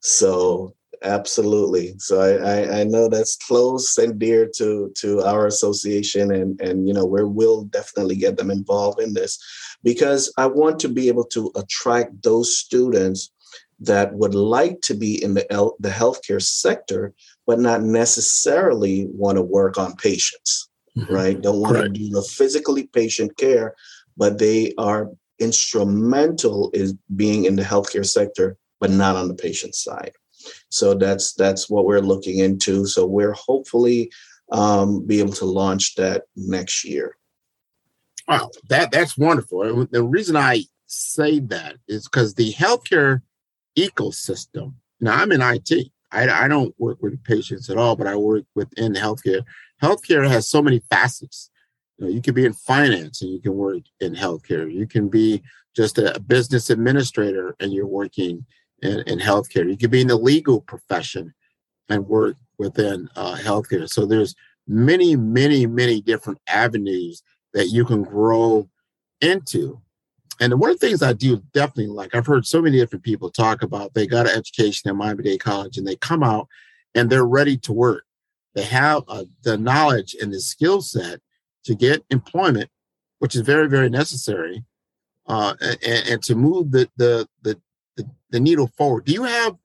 So 0.00 0.74
absolutely. 1.02 1.94
So 1.98 2.20
I, 2.20 2.32
I, 2.32 2.80
I, 2.80 2.84
know 2.84 3.08
that's 3.08 3.36
close 3.36 3.96
and 3.98 4.18
dear 4.18 4.48
to 4.56 4.92
to 4.96 5.20
our 5.22 5.46
association, 5.46 6.32
and 6.32 6.60
and 6.60 6.86
you 6.86 6.94
know 6.94 7.04
we 7.04 7.24
will 7.24 7.64
definitely 7.64 8.16
get 8.16 8.36
them 8.36 8.50
involved 8.50 9.00
in 9.00 9.14
this 9.14 9.38
because 9.82 10.32
I 10.36 10.46
want 10.46 10.78
to 10.80 10.88
be 10.88 11.08
able 11.08 11.24
to 11.26 11.50
attract 11.56 12.22
those 12.22 12.56
students 12.56 13.32
that 13.80 14.12
would 14.14 14.34
like 14.34 14.80
to 14.82 14.94
be 14.94 15.22
in 15.22 15.34
the 15.34 15.72
the 15.78 15.90
healthcare 15.90 16.42
sector, 16.42 17.14
but 17.46 17.58
not 17.58 17.82
necessarily 17.82 19.06
want 19.10 19.36
to 19.36 19.42
work 19.42 19.78
on 19.78 19.96
patients, 19.96 20.68
mm-hmm. 20.96 21.12
right? 21.12 21.40
Don't 21.40 21.60
want 21.60 21.76
Correct. 21.76 21.94
to 21.94 22.00
do 22.00 22.10
the 22.10 22.22
physically 22.22 22.86
patient 22.88 23.36
care, 23.36 23.74
but 24.16 24.38
they 24.38 24.72
are 24.76 25.10
instrumental 25.38 26.70
is 26.74 26.94
being 27.16 27.46
in 27.46 27.56
the 27.56 27.62
healthcare 27.62 28.06
sector, 28.06 28.56
but 28.78 28.90
not 28.90 29.16
on 29.16 29.28
the 29.28 29.34
patient 29.34 29.74
side. 29.74 30.12
So 30.68 30.94
that's 30.94 31.34
that's 31.34 31.68
what 31.68 31.86
we're 31.86 32.00
looking 32.00 32.38
into. 32.38 32.86
So 32.86 33.06
we're 33.06 33.32
hopefully 33.32 34.10
um, 34.52 35.06
be 35.06 35.20
able 35.20 35.32
to 35.34 35.44
launch 35.44 35.94
that 35.96 36.24
next 36.36 36.84
year. 36.84 37.16
Wow, 38.28 38.50
that 38.68 38.90
that's 38.90 39.18
wonderful. 39.18 39.86
The 39.90 40.04
reason 40.04 40.36
I 40.36 40.64
say 40.86 41.38
that 41.40 41.76
is 41.88 42.08
because 42.08 42.34
the 42.34 42.52
healthcare 42.52 43.22
ecosystem. 43.78 44.74
Now 45.00 45.16
I'm 45.16 45.32
in 45.32 45.40
IT. 45.42 45.90
I, 46.12 46.28
I 46.28 46.48
don't 46.48 46.74
work 46.78 46.98
with 47.00 47.22
patients 47.24 47.70
at 47.70 47.76
all, 47.76 47.96
but 47.96 48.06
I 48.06 48.16
work 48.16 48.44
within 48.54 48.94
healthcare. 48.94 49.42
Healthcare 49.82 50.28
has 50.28 50.48
so 50.48 50.60
many 50.60 50.82
facets. 50.90 51.50
You, 51.98 52.06
know, 52.06 52.12
you 52.12 52.20
can 52.20 52.34
be 52.34 52.44
in 52.44 52.52
finance 52.52 53.22
and 53.22 53.30
you 53.32 53.40
can 53.40 53.54
work 53.54 53.82
in 54.00 54.14
healthcare. 54.14 54.72
You 54.72 54.86
can 54.86 55.08
be 55.08 55.42
just 55.76 55.98
a 55.98 56.18
business 56.20 56.68
administrator 56.68 57.54
and 57.60 57.72
you're 57.72 57.86
working 57.86 58.44
in, 58.82 59.00
in 59.06 59.18
healthcare. 59.18 59.68
You 59.68 59.76
could 59.76 59.90
be 59.90 60.00
in 60.00 60.08
the 60.08 60.16
legal 60.16 60.60
profession 60.60 61.34
and 61.88 62.06
work 62.06 62.36
within 62.58 63.08
uh, 63.16 63.36
healthcare. 63.36 63.88
So 63.88 64.06
there's 64.06 64.34
many, 64.66 65.16
many, 65.16 65.66
many 65.66 66.00
different 66.00 66.38
avenues 66.46 67.22
that 67.52 67.68
you 67.68 67.84
can 67.84 68.02
grow 68.02 68.68
into. 69.20 69.80
And 70.40 70.58
one 70.58 70.70
of 70.70 70.78
the 70.78 70.86
things 70.86 71.02
I 71.02 71.12
do 71.12 71.42
definitely 71.52 71.88
like, 71.88 72.14
I've 72.14 72.26
heard 72.26 72.46
so 72.46 72.62
many 72.62 72.78
different 72.78 73.04
people 73.04 73.30
talk 73.30 73.62
about 73.62 73.92
they 73.92 74.06
got 74.06 74.26
an 74.26 74.36
education 74.36 74.88
at 74.88 74.96
Miami 74.96 75.24
Dade 75.24 75.40
College 75.40 75.76
and 75.76 75.86
they 75.86 75.96
come 75.96 76.22
out 76.22 76.48
and 76.94 77.10
they're 77.10 77.26
ready 77.26 77.56
to 77.58 77.72
work. 77.72 78.04
They 78.54 78.62
have 78.64 79.02
uh, 79.06 79.24
the 79.42 79.58
knowledge 79.58 80.16
and 80.20 80.32
the 80.32 80.40
skill 80.40 80.80
set 80.80 81.20
to 81.64 81.74
get 81.74 82.04
employment, 82.10 82.70
which 83.18 83.36
is 83.36 83.42
very, 83.42 83.68
very 83.68 83.90
necessary, 83.90 84.64
uh, 85.26 85.54
and, 85.60 86.08
and, 86.08 86.22
to 86.24 86.34
move 86.34 86.72
the, 86.72 86.88
the, 86.96 87.28
the, 87.42 87.60
the, 88.02 88.10
the 88.30 88.40
needle 88.40 88.70
forward. 88.76 89.04
Do 89.04 89.12
you 89.12 89.24
have 89.24 89.56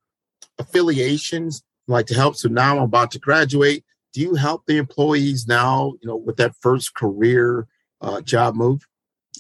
affiliations 0.60 1.64
like 1.88 2.08
to 2.08 2.16
help? 2.16 2.36
So 2.36 2.50
now 2.50 2.78
I'm 2.78 2.84
about 2.84 3.12
to 3.12 3.20
graduate. 3.20 3.84
Do 4.14 4.22
you 4.22 4.36
help 4.36 4.66
the 4.66 4.78
employees 4.78 5.48
now, 5.48 5.94
you 6.02 6.08
know, 6.08 6.16
with 6.16 6.38
that 6.38 6.56
first 6.62 6.94
career 6.94 7.68
uh, 8.02 8.22
job 8.22 8.56
move? 8.56 8.88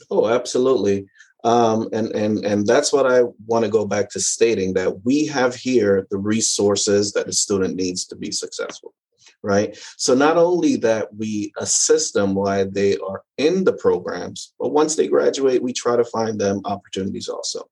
Oh, 0.09 0.27
absolutely. 0.27 1.07
Um, 1.43 1.89
and 1.93 2.07
and 2.15 2.43
and 2.43 2.65
that's 2.65 2.91
what 2.91 3.05
I 3.05 3.21
want 3.45 3.65
to 3.65 3.69
go 3.69 3.85
back 3.85 4.09
to 4.11 4.19
stating 4.19 4.73
that 4.73 5.05
we 5.05 5.27
have 5.27 5.53
here 5.53 6.07
the 6.09 6.17
resources 6.17 7.13
that 7.13 7.27
a 7.27 7.33
student 7.33 7.75
needs 7.75 8.05
to 8.07 8.15
be 8.15 8.31
successful, 8.31 8.94
right? 9.43 9.77
So 9.97 10.13
not 10.13 10.37
only 10.37 10.75
that 10.77 11.13
we 11.15 11.53
assist 11.57 12.13
them 12.13 12.33
while 12.33 12.69
they 12.69 12.97
are 12.97 13.23
in 13.37 13.63
the 13.63 13.73
programs, 13.73 14.53
but 14.59 14.71
once 14.71 14.95
they 14.95 15.07
graduate, 15.07 15.61
we 15.61 15.73
try 15.73 15.95
to 15.95 16.05
find 16.05 16.39
them 16.39 16.61
opportunities 16.65 17.29
also. 17.29 17.69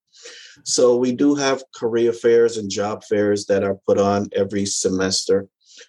So 0.64 0.98
we 0.98 1.14
do 1.14 1.36
have 1.36 1.64
career 1.76 2.14
fairs 2.14 2.58
and 2.58 2.70
job 2.70 3.04
fairs 3.04 3.46
that 3.48 3.64
are 3.64 3.80
put 3.88 3.98
on 3.98 4.30
every 4.34 4.66
semester 4.66 5.48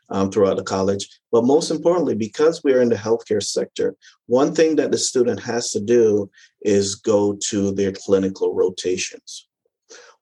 um, 0.08 0.30
throughout 0.30 0.56
the 0.56 0.62
college. 0.62 1.08
But 1.30 1.44
most 1.44 1.70
importantly, 1.70 2.14
because 2.14 2.62
we're 2.62 2.80
in 2.80 2.88
the 2.88 2.96
healthcare 2.96 3.42
sector, 3.42 3.94
one 4.26 4.54
thing 4.54 4.76
that 4.76 4.90
the 4.90 4.98
student 4.98 5.40
has 5.40 5.70
to 5.70 5.80
do 5.80 6.30
is 6.62 6.94
go 6.94 7.38
to 7.48 7.72
their 7.72 7.92
clinical 7.92 8.54
rotations. 8.54 9.46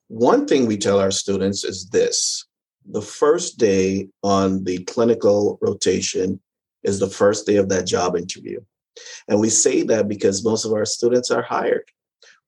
One 0.08 0.46
thing 0.46 0.66
we 0.66 0.76
tell 0.76 0.98
our 1.00 1.10
students 1.10 1.64
is 1.64 1.88
this 1.88 2.46
the 2.86 3.02
first 3.02 3.58
day 3.58 4.08
on 4.22 4.64
the 4.64 4.84
clinical 4.84 5.58
rotation 5.62 6.40
is 6.82 6.98
the 6.98 7.08
first 7.08 7.46
day 7.46 7.56
of 7.56 7.68
that 7.68 7.86
job 7.86 8.16
interview. 8.16 8.60
And 9.28 9.40
we 9.40 9.48
say 9.48 9.82
that 9.82 10.08
because 10.08 10.44
most 10.44 10.64
of 10.64 10.72
our 10.72 10.84
students 10.84 11.30
are 11.30 11.42
hired 11.42 11.84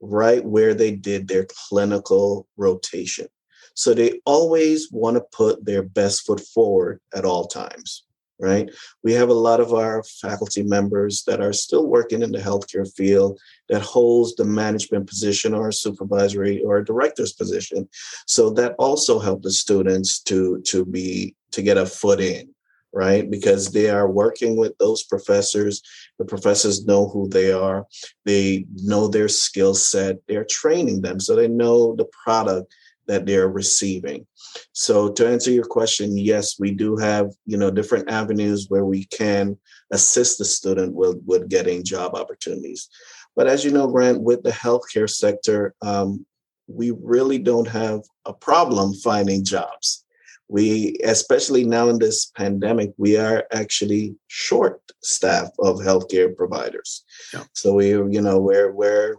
right 0.01 0.45
where 0.45 0.75
they 0.75 0.91
did 0.91 1.29
their 1.29 1.47
clinical 1.69 2.47
rotation. 2.57 3.27
So 3.75 3.95
they 3.95 4.21
always 4.25 4.91
want 4.93 5.17
to 5.17 5.25
put 5.33 5.65
their 5.65 5.83
best 5.83 6.27
foot 6.27 6.41
forward 6.41 7.01
at 7.15 7.25
all 7.25 7.47
times, 7.47 8.05
right? 8.39 8.69
We 9.03 9.13
have 9.13 9.29
a 9.29 9.35
lot 9.35 9.61
of 9.61 9.73
our 9.73 10.03
faculty 10.03 10.63
members 10.63 11.25
that 11.25 11.41
are 11.41 11.53
still 11.53 11.87
working 11.87 12.23
in 12.23 12.33
the 12.33 12.39
healthcare 12.39 12.91
field 12.95 13.39
that 13.69 13.83
holds 13.83 14.35
the 14.35 14.45
management 14.45 15.09
position 15.09 15.55
or 15.55 15.71
supervisory 15.73 16.63
or 16.63 16.83
director's 16.83 17.33
position. 17.33 17.89
So 18.27 18.51
that 18.51 18.75
also 18.79 19.19
helps 19.19 19.45
the 19.45 19.53
students 19.53 20.21
to 20.23 20.61
to 20.63 20.85
be 20.85 21.35
to 21.53 21.63
get 21.63 21.79
a 21.79 21.87
foot 21.87 22.21
in, 22.21 22.49
right? 22.93 23.31
Because 23.31 23.71
they 23.71 23.89
are 23.89 24.11
working 24.11 24.57
with 24.57 24.77
those 24.79 25.05
professors. 25.05 25.83
The 26.19 26.25
professors 26.25 26.85
know 26.85 27.09
who 27.09 27.29
they 27.29 27.53
are, 27.53 27.87
they 28.25 28.67
know 28.83 29.07
their 29.09 29.29
skill 29.29 29.75
set, 29.75 30.17
they're 30.27 30.47
training 30.49 31.03
them 31.03 31.21
so 31.21 31.37
they 31.37 31.49
know 31.49 31.95
the 31.95 32.07
product 32.25 32.75
that 33.07 33.27
they're 33.27 33.49
receiving. 33.49 34.27
So 34.73 35.11
to 35.13 35.29
answer 35.29 35.51
your 35.51 35.65
question, 35.65 36.17
yes, 36.17 36.59
we 36.59 36.71
do 36.71 36.97
have, 36.97 37.31
you 37.47 37.57
know, 37.57 37.71
different 37.71 38.11
avenues 38.11 38.67
where 38.69 38.85
we 38.85 39.05
can 39.07 39.59
assist 39.93 40.39
the 40.39 40.45
student 40.45 40.95
with, 40.95 41.17
with 41.27 41.49
getting 41.49 41.85
job 41.85 42.15
opportunities. 42.15 42.89
But 43.37 43.49
as 43.49 43.65
you 43.65 43.71
know, 43.71 43.89
Grant, 43.89 44.23
with 44.23 44.43
the 44.43 44.51
healthcare 44.51 45.11
sector, 45.11 45.75
um, 45.83 46.25
we 46.67 46.93
really 46.93 47.39
don't 47.39 47.69
have 47.69 48.01
a 48.25 48.33
problem 48.33 48.95
finding 48.95 49.45
jobs 49.45 50.05
we 50.49 50.97
especially 51.05 51.65
now 51.65 51.89
in 51.89 51.99
this 51.99 52.27
pandemic 52.37 52.93
we 52.97 53.17
are 53.17 53.45
actually 53.53 54.15
short 54.27 54.81
staff 55.03 55.49
of 55.61 55.77
healthcare 55.77 56.35
providers 56.35 57.05
yeah. 57.33 57.45
so 57.55 57.75
we 57.75 57.89
you 57.89 58.21
know 58.21 58.39
we're 58.39 58.73
we're 58.73 59.17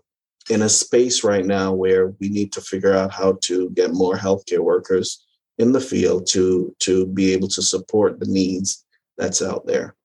in 0.49 0.61
a 0.61 0.69
space 0.69 1.23
right 1.23 1.45
now 1.45 1.73
where 1.73 2.09
we 2.19 2.29
need 2.29 2.51
to 2.53 2.61
figure 2.61 2.93
out 2.93 3.11
how 3.11 3.37
to 3.41 3.69
get 3.71 3.93
more 3.93 4.15
healthcare 4.15 4.59
workers 4.59 5.25
in 5.57 5.71
the 5.71 5.81
field 5.81 6.27
to 6.27 6.75
to 6.79 7.05
be 7.07 7.33
able 7.33 7.47
to 7.47 7.61
support 7.61 8.19
the 8.19 8.27
needs 8.27 8.85
that's 9.17 9.41
out 9.41 9.65
there 9.65 9.95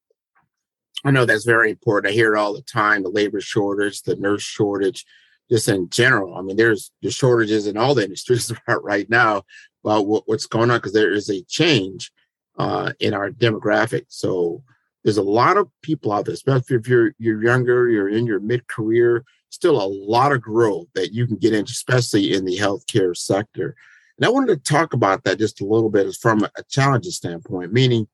i 1.04 1.10
know 1.10 1.24
that's 1.24 1.44
very 1.44 1.70
important 1.70 2.10
i 2.10 2.14
hear 2.14 2.34
it 2.34 2.38
all 2.38 2.54
the 2.54 2.62
time 2.62 3.02
the 3.02 3.08
labor 3.08 3.40
shortage 3.40 4.02
the 4.02 4.16
nurse 4.16 4.42
shortage 4.42 5.04
just 5.50 5.68
in 5.68 5.88
general 5.90 6.36
i 6.36 6.40
mean 6.40 6.56
there's 6.56 6.92
the 7.02 7.10
shortages 7.10 7.66
in 7.66 7.76
all 7.76 7.94
the 7.94 8.04
industries 8.04 8.52
right 8.82 9.10
now 9.10 9.42
what, 9.82 10.22
what's 10.26 10.46
going 10.46 10.70
on 10.70 10.78
because 10.78 10.92
there 10.92 11.12
is 11.12 11.28
a 11.28 11.42
change 11.44 12.12
uh, 12.58 12.92
in 13.00 13.14
our 13.14 13.30
demographic. 13.30 14.04
So 14.08 14.62
there's 15.02 15.16
a 15.16 15.22
lot 15.22 15.56
of 15.56 15.68
people 15.82 16.12
out 16.12 16.26
there, 16.26 16.34
especially 16.34 16.76
if 16.76 16.88
you're 16.88 17.14
you're 17.18 17.42
younger, 17.42 17.88
you're 17.88 18.10
in 18.10 18.26
your 18.26 18.40
mid 18.40 18.66
career. 18.68 19.24
Still 19.50 19.82
a 19.82 19.86
lot 19.86 20.32
of 20.32 20.40
growth 20.40 20.86
that 20.94 21.12
you 21.12 21.26
can 21.26 21.36
get 21.36 21.52
into, 21.52 21.72
especially 21.72 22.32
in 22.32 22.44
the 22.44 22.56
healthcare 22.56 23.16
sector. 23.16 23.76
And 24.16 24.26
I 24.26 24.30
wanted 24.30 24.64
to 24.64 24.72
talk 24.72 24.92
about 24.92 25.24
that 25.24 25.38
just 25.38 25.60
a 25.60 25.66
little 25.66 25.90
bit, 25.90 26.14
from 26.20 26.44
a 26.44 26.62
challenges 26.68 27.16
standpoint, 27.16 27.72
meaning 27.72 28.06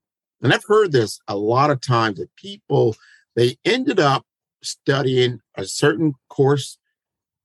And 0.43 0.53
I've 0.53 0.65
heard 0.67 0.93
this 0.93 1.19
a 1.29 1.37
lot 1.37 1.71
of 1.71 1.81
times 1.81 2.19
that 2.19 2.35
people, 2.37 2.97
they 3.35 3.57
ended 3.65 4.01
up 4.01 4.25
studying 4.63 5.41
a 5.57 5.65
certain 5.65 6.15
course 6.29 6.79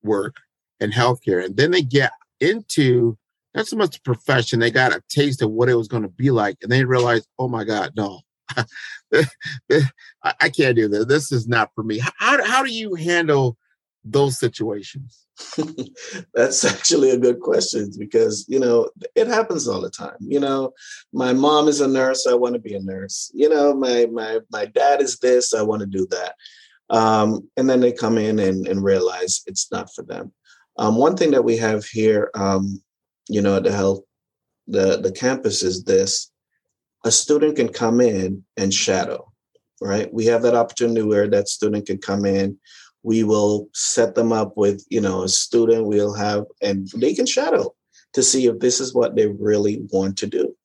work 0.03 0.37
in 0.79 0.91
healthcare, 0.91 1.43
and 1.43 1.55
then 1.57 1.71
they 1.71 1.81
get 1.81 2.11
into 2.39 3.17
not 3.53 3.67
so 3.67 3.75
much 3.75 3.95
the 3.95 3.99
profession, 4.01 4.59
they 4.59 4.71
got 4.71 4.93
a 4.93 5.03
taste 5.09 5.41
of 5.41 5.51
what 5.51 5.69
it 5.69 5.75
was 5.75 5.87
going 5.87 6.03
to 6.03 6.09
be 6.09 6.31
like, 6.31 6.57
and 6.61 6.71
they 6.71 6.85
realize, 6.85 7.27
oh 7.37 7.47
my 7.47 7.63
God, 7.63 7.91
no, 7.95 8.21
I 10.23 10.49
can't 10.49 10.75
do 10.75 10.87
this. 10.87 11.05
This 11.05 11.31
is 11.31 11.47
not 11.47 11.71
for 11.75 11.83
me. 11.83 11.99
How, 11.99 12.43
how 12.43 12.63
do 12.63 12.71
you 12.71 12.95
handle 12.95 13.57
those 14.03 14.39
situations? 14.39 15.25
That's 16.33 16.63
actually 16.65 17.11
a 17.11 17.17
good 17.17 17.39
question 17.39 17.91
because, 17.97 18.45
you 18.47 18.59
know, 18.59 18.89
it 19.15 19.27
happens 19.27 19.67
all 19.67 19.81
the 19.81 19.89
time. 19.89 20.17
You 20.19 20.39
know, 20.39 20.73
my 21.13 21.33
mom 21.33 21.67
is 21.67 21.81
a 21.81 21.87
nurse, 21.87 22.27
I 22.27 22.33
want 22.33 22.53
to 22.53 22.59
be 22.59 22.75
a 22.75 22.81
nurse. 22.81 23.31
You 23.33 23.49
know, 23.49 23.73
my 23.73 24.07
my 24.11 24.39
my 24.51 24.65
dad 24.65 25.01
is 25.01 25.17
this, 25.19 25.53
I 25.53 25.61
want 25.61 25.81
to 25.81 25.87
do 25.87 26.07
that. 26.11 26.35
Um, 26.91 27.47
and 27.55 27.69
then 27.69 27.79
they 27.79 27.93
come 27.93 28.17
in 28.17 28.37
and, 28.37 28.67
and 28.67 28.83
realize 28.83 29.41
it's 29.47 29.71
not 29.71 29.93
for 29.95 30.03
them. 30.03 30.33
Um, 30.77 30.97
one 30.97 31.15
thing 31.15 31.31
that 31.31 31.45
we 31.45 31.57
have 31.57 31.85
here, 31.85 32.29
um, 32.35 32.81
you 33.29 33.41
know, 33.41 33.55
at 33.55 33.63
the 33.63 33.71
health, 33.71 34.01
the, 34.67 34.97
the 34.97 35.11
campus 35.11 35.63
is 35.63 35.83
this, 35.85 36.31
a 37.05 37.11
student 37.11 37.55
can 37.55 37.69
come 37.69 38.01
in 38.01 38.43
and 38.57 38.73
shadow, 38.73 39.31
right? 39.79 40.13
We 40.13 40.25
have 40.25 40.41
that 40.43 40.53
opportunity 40.53 41.01
where 41.01 41.27
that 41.29 41.47
student 41.47 41.87
can 41.87 41.97
come 41.97 42.25
in, 42.25 42.59
we 43.03 43.23
will 43.23 43.67
set 43.73 44.15
them 44.15 44.31
up 44.31 44.55
with, 44.57 44.85
you 44.89 45.01
know, 45.01 45.23
a 45.23 45.29
student 45.29 45.87
we'll 45.87 46.13
have, 46.13 46.45
and 46.61 46.87
they 46.95 47.13
can 47.13 47.25
shadow 47.25 47.73
to 48.13 48.21
see 48.21 48.47
if 48.47 48.59
this 48.59 48.79
is 48.79 48.93
what 48.93 49.15
they 49.15 49.27
really 49.27 49.81
want 49.91 50.17
to 50.17 50.27
do. 50.27 50.55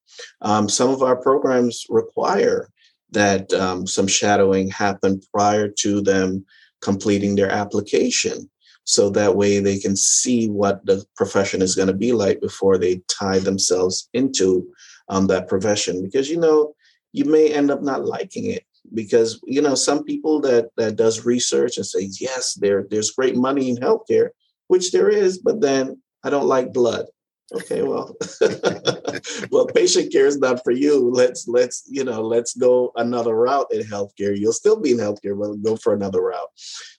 Um, 0.42 0.68
some 0.68 0.90
of 0.90 1.02
our 1.02 1.16
programs 1.16 1.86
require 1.88 2.70
that 3.12 3.52
um, 3.52 3.86
some 3.86 4.06
shadowing 4.06 4.68
happen 4.68 5.20
prior 5.32 5.68
to 5.68 6.00
them 6.00 6.44
completing 6.80 7.36
their 7.36 7.50
application 7.50 8.50
so 8.84 9.10
that 9.10 9.36
way 9.36 9.58
they 9.58 9.78
can 9.78 9.96
see 9.96 10.48
what 10.48 10.84
the 10.86 11.04
profession 11.16 11.62
is 11.62 11.74
going 11.74 11.88
to 11.88 11.94
be 11.94 12.12
like 12.12 12.40
before 12.40 12.78
they 12.78 13.00
tie 13.08 13.38
themselves 13.38 14.08
into 14.12 14.68
um, 15.08 15.26
that 15.26 15.48
profession 15.48 16.02
because 16.02 16.28
you 16.28 16.36
know 16.36 16.74
you 17.12 17.24
may 17.24 17.52
end 17.52 17.70
up 17.70 17.82
not 17.82 18.04
liking 18.04 18.46
it 18.50 18.65
because 18.94 19.40
you 19.44 19.60
know 19.60 19.74
some 19.74 20.04
people 20.04 20.40
that 20.40 20.70
that 20.76 20.96
does 20.96 21.24
research 21.24 21.76
and 21.76 21.86
says 21.86 22.20
yes 22.20 22.54
there 22.54 22.86
there's 22.90 23.10
great 23.10 23.36
money 23.36 23.70
in 23.70 23.76
healthcare 23.76 24.30
which 24.68 24.92
there 24.92 25.08
is 25.08 25.38
but 25.38 25.60
then 25.60 26.00
i 26.24 26.30
don't 26.30 26.46
like 26.46 26.72
blood. 26.72 27.06
Okay 27.54 27.82
well 27.82 28.16
well 29.52 29.66
patient 29.66 30.10
care 30.10 30.26
is 30.26 30.38
not 30.38 30.64
for 30.64 30.72
you. 30.72 31.10
Let's 31.12 31.46
let's 31.46 31.84
you 31.86 32.02
know 32.02 32.20
let's 32.20 32.54
go 32.54 32.90
another 32.96 33.36
route 33.36 33.68
in 33.70 33.82
healthcare. 33.82 34.36
You'll 34.36 34.52
still 34.52 34.80
be 34.80 34.90
in 34.90 34.98
healthcare 34.98 35.38
but 35.38 35.62
go 35.62 35.76
for 35.76 35.94
another 35.94 36.22
route. 36.22 36.50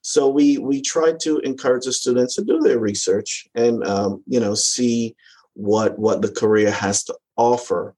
So 0.02 0.30
we 0.30 0.58
we 0.58 0.82
try 0.82 1.12
to 1.24 1.40
encourage 1.40 1.84
the 1.84 1.92
students 1.92 2.36
to 2.36 2.46
do 2.46 2.60
their 2.60 2.80
research 2.80 3.46
and 3.56 3.86
um, 3.86 4.24
you 4.26 4.40
know 4.40 4.54
see 4.54 5.18
what 5.54 6.00
what 6.00 6.22
the 6.22 6.32
career 6.32 6.72
has 6.72 7.04
to 7.06 7.16
offer 7.36 7.94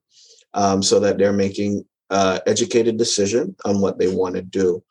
um, 0.56 0.82
so 0.82 0.99
that 0.99 1.19
they're 1.19 1.34
making 1.34 1.86
uh, 2.10 2.39
educated 2.48 2.98
decision 2.98 3.56
on 3.65 3.82
what 3.82 4.00
they 4.00 4.08
want 4.08 4.36
to 4.36 4.41
do 4.41 4.84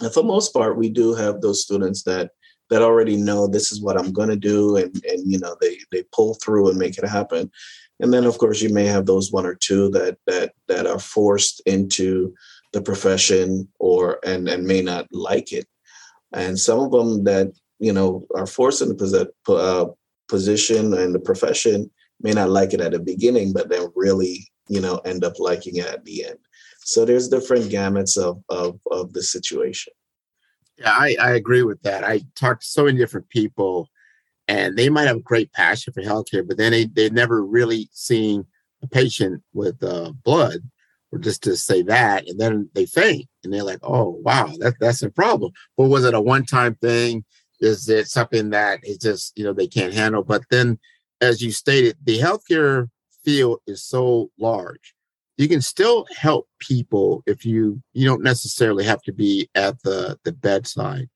and 0.00 0.12
for 0.12 0.22
most 0.22 0.52
part 0.52 0.76
we 0.76 0.88
do 0.88 1.14
have 1.14 1.40
those 1.40 1.62
students 1.62 2.02
that 2.04 2.30
that 2.70 2.82
already 2.82 3.16
know 3.16 3.46
this 3.46 3.72
is 3.72 3.82
what 3.82 3.98
I'm 3.98 4.12
going 4.12 4.28
to 4.28 4.36
do, 4.36 4.76
and 4.76 4.94
and 5.04 5.30
you 5.30 5.38
know 5.38 5.56
they 5.60 5.78
they 5.92 6.04
pull 6.12 6.34
through 6.34 6.70
and 6.70 6.78
make 6.78 6.96
it 6.96 7.06
happen. 7.06 7.50
And 7.98 8.12
then 8.12 8.24
of 8.24 8.38
course 8.38 8.62
you 8.62 8.72
may 8.72 8.86
have 8.86 9.04
those 9.04 9.30
one 9.30 9.44
or 9.44 9.56
two 9.56 9.90
that 9.90 10.16
that 10.26 10.52
that 10.68 10.86
are 10.86 11.00
forced 11.00 11.60
into 11.66 12.32
the 12.72 12.80
profession 12.80 13.68
or 13.78 14.20
and 14.24 14.48
and 14.48 14.64
may 14.64 14.80
not 14.80 15.08
like 15.12 15.52
it, 15.52 15.66
and 16.32 16.58
some 16.58 16.78
of 16.78 16.92
them 16.92 17.24
that 17.24 17.52
you 17.80 17.92
know 17.92 18.26
are 18.34 18.46
forced 18.46 18.80
into 18.82 19.06
the 19.06 19.30
uh, 19.48 19.86
position 20.28 20.94
and 20.94 21.14
the 21.14 21.20
profession 21.20 21.90
may 22.22 22.32
not 22.32 22.50
like 22.50 22.72
it 22.72 22.80
at 22.80 22.92
the 22.92 23.00
beginning, 23.00 23.52
but 23.52 23.68
then 23.68 23.90
really 23.96 24.46
you 24.70 24.80
know 24.80 24.98
end 24.98 25.24
up 25.24 25.38
liking 25.38 25.76
it 25.76 25.86
at 25.86 26.04
the 26.04 26.24
end. 26.24 26.38
So 26.84 27.04
there's 27.04 27.28
different 27.28 27.70
gamuts 27.70 28.16
of 28.16 28.42
of 28.48 28.80
of 28.90 29.12
the 29.12 29.22
situation. 29.22 29.92
Yeah, 30.78 30.92
I, 30.92 31.16
I 31.20 31.30
agree 31.32 31.62
with 31.62 31.82
that. 31.82 32.04
I 32.04 32.22
talked 32.36 32.62
to 32.62 32.68
so 32.68 32.84
many 32.84 32.96
different 32.96 33.28
people, 33.28 33.88
and 34.48 34.78
they 34.78 34.88
might 34.88 35.08
have 35.08 35.18
a 35.18 35.20
great 35.32 35.52
passion 35.52 35.92
for 35.92 36.02
healthcare, 36.02 36.46
but 36.46 36.56
then 36.56 36.72
they 36.72 36.86
they 36.86 37.10
never 37.10 37.44
really 37.44 37.90
seen 37.92 38.46
a 38.82 38.86
patient 38.86 39.42
with 39.52 39.82
uh, 39.82 40.12
blood, 40.24 40.60
or 41.12 41.18
just 41.18 41.42
to 41.42 41.56
say 41.56 41.82
that, 41.82 42.28
and 42.28 42.40
then 42.40 42.70
they 42.74 42.86
faint, 42.86 43.26
and 43.44 43.52
they're 43.52 43.64
like, 43.64 43.80
"Oh, 43.82 44.20
wow, 44.24 44.50
that 44.60 44.74
that's 44.80 45.02
a 45.02 45.10
problem." 45.10 45.52
But 45.76 45.88
was 45.88 46.04
it 46.04 46.14
a 46.14 46.20
one 46.20 46.46
time 46.46 46.76
thing? 46.76 47.24
Is 47.60 47.88
it 47.88 48.08
something 48.08 48.50
that 48.50 48.80
is 48.84 48.98
just 48.98 49.36
you 49.36 49.44
know 49.44 49.52
they 49.52 49.68
can't 49.68 49.92
handle? 49.92 50.22
But 50.22 50.44
then, 50.50 50.78
as 51.20 51.42
you 51.42 51.50
stated, 51.50 51.96
the 52.04 52.20
healthcare 52.20 52.88
field 53.24 53.60
is 53.66 53.84
so 53.84 54.30
large 54.38 54.94
you 55.40 55.48
can 55.48 55.62
still 55.62 56.06
help 56.14 56.46
people 56.58 57.22
if 57.26 57.46
you 57.46 57.80
you 57.94 58.06
don't 58.06 58.22
necessarily 58.22 58.84
have 58.84 59.00
to 59.00 59.12
be 59.12 59.48
at 59.54 59.82
the 59.82 60.18
the 60.24 60.32
bedside. 60.32 61.08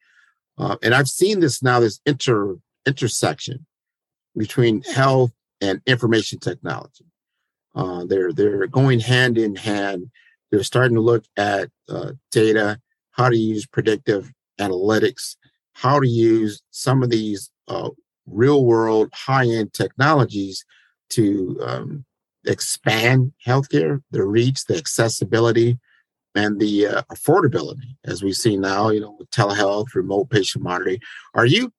Uh, 0.57 0.77
and 0.83 0.95
i've 0.95 1.09
seen 1.09 1.41
this 1.41 1.63
now 1.63 1.79
this 1.79 2.01
inter 2.07 2.57
intersection 2.87 3.67
between 4.35 4.83
health 4.83 5.33
and 5.61 5.83
information 5.87 6.39
technology. 6.39 7.05
Uh, 7.75 8.05
they're 8.07 8.33
they're 8.33 8.67
going 8.67 8.99
hand 8.99 9.37
in 9.37 9.57
hand. 9.57 10.11
They're 10.51 10.63
starting 10.63 10.95
to 10.95 11.03
look 11.03 11.25
at 11.37 11.69
uh, 11.91 12.13
data 12.33 12.81
how 13.11 13.29
to 13.29 13.37
use 13.37 13.67
predictive 13.67 14.33
analytics 14.59 15.37
how 15.75 15.99
to 16.01 16.09
use 16.09 16.63
some 16.71 17.03
of 17.03 17.11
these 17.11 17.51
uh, 17.69 17.91
real 18.27 18.65
world 18.65 19.11
high 19.13 19.47
end 19.47 19.73
technologies 19.75 20.65
to 21.15 21.59
um, 21.63 22.05
expand 22.47 23.33
healthcare, 23.47 24.03
the 24.11 24.25
reach, 24.25 24.65
the 24.67 24.77
accessibility, 24.77 25.79
and 26.35 26.59
the 26.61 26.87
uh, 26.87 27.03
affordability, 27.13 27.97
as 28.05 28.23
we 28.23 28.33
see 28.33 28.57
now, 28.57 28.91
you 28.91 29.01
know, 29.01 29.17
with 29.19 29.31
telehealth, 29.31 29.95
remote 29.95 30.31
patient 30.31 30.65
monitoring. 30.65 30.99
Are 31.35 31.47
you 31.47 31.73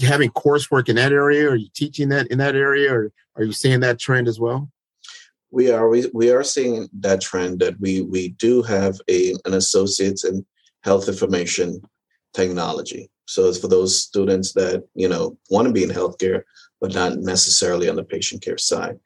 having 0.00 0.30
coursework 0.30 0.88
in 0.88 0.96
that 0.96 1.12
area? 1.12 1.50
Are 1.50 1.56
you 1.56 1.68
teaching 1.74 2.08
that 2.10 2.26
in 2.28 2.38
that 2.38 2.56
area, 2.56 2.92
or 2.92 3.12
are 3.36 3.44
you 3.44 3.52
seeing 3.52 3.80
that 3.80 3.98
trend 3.98 4.28
as 4.28 4.40
well? 4.40 4.70
We 5.50 5.70
are 5.70 5.88
we, 5.88 6.08
we 6.14 6.30
are 6.30 6.44
seeing 6.44 6.88
that 7.00 7.20
trend 7.20 7.60
that 7.60 7.78
we 7.80 8.02
we 8.02 8.30
do 8.30 8.62
have 8.62 8.98
a 9.08 9.34
an 9.44 9.54
associates 9.54 10.24
in 10.24 10.46
health 10.82 11.08
information 11.08 11.82
technology. 12.32 13.10
So 13.26 13.48
it's 13.48 13.58
for 13.58 13.68
those 13.68 14.00
students 14.00 14.52
that 14.54 14.84
you 14.94 15.08
know 15.08 15.36
want 15.50 15.66
to 15.66 15.72
be 15.72 15.82
in 15.82 15.90
healthcare, 15.90 16.42
but 16.80 16.94
not 16.94 17.18
necessarily 17.18 17.88
on 17.88 17.96
the 17.96 18.04
patient 18.04 18.42
care 18.42 18.58
side. 18.58 18.98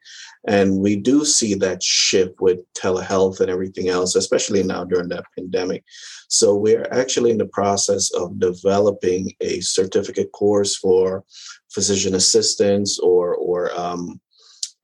And 0.47 0.79
we 0.79 0.95
do 0.95 1.25
see 1.25 1.55
that 1.55 1.81
shift 1.81 2.39
with 2.39 2.59
telehealth 2.73 3.39
and 3.39 3.49
everything 3.49 3.89
else, 3.89 4.15
especially 4.15 4.61
now 4.63 4.83
during 4.83 5.09
that 5.09 5.25
pandemic. 5.35 5.83
So 6.29 6.55
we're 6.55 6.87
actually 6.91 7.31
in 7.31 7.37
the 7.37 7.47
process 7.47 8.11
of 8.13 8.39
developing 8.39 9.33
a 9.41 9.59
certificate 9.61 10.31
course 10.31 10.75
for 10.75 11.23
physician 11.71 12.15
assistants 12.15 12.99
or, 12.99 13.35
or 13.35 13.77
um, 13.77 14.21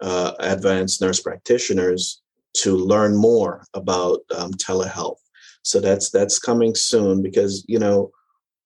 uh, 0.01 0.33
advanced 0.39 1.01
nurse 1.01 1.19
practitioners 1.19 2.21
to 2.53 2.75
learn 2.75 3.15
more 3.15 3.65
about 3.73 4.19
um, 4.35 4.51
telehealth. 4.53 5.17
So 5.63 5.79
that's 5.79 6.09
that's 6.09 6.39
coming 6.39 6.73
soon 6.73 7.21
because 7.21 7.63
you 7.67 7.77
know 7.77 8.11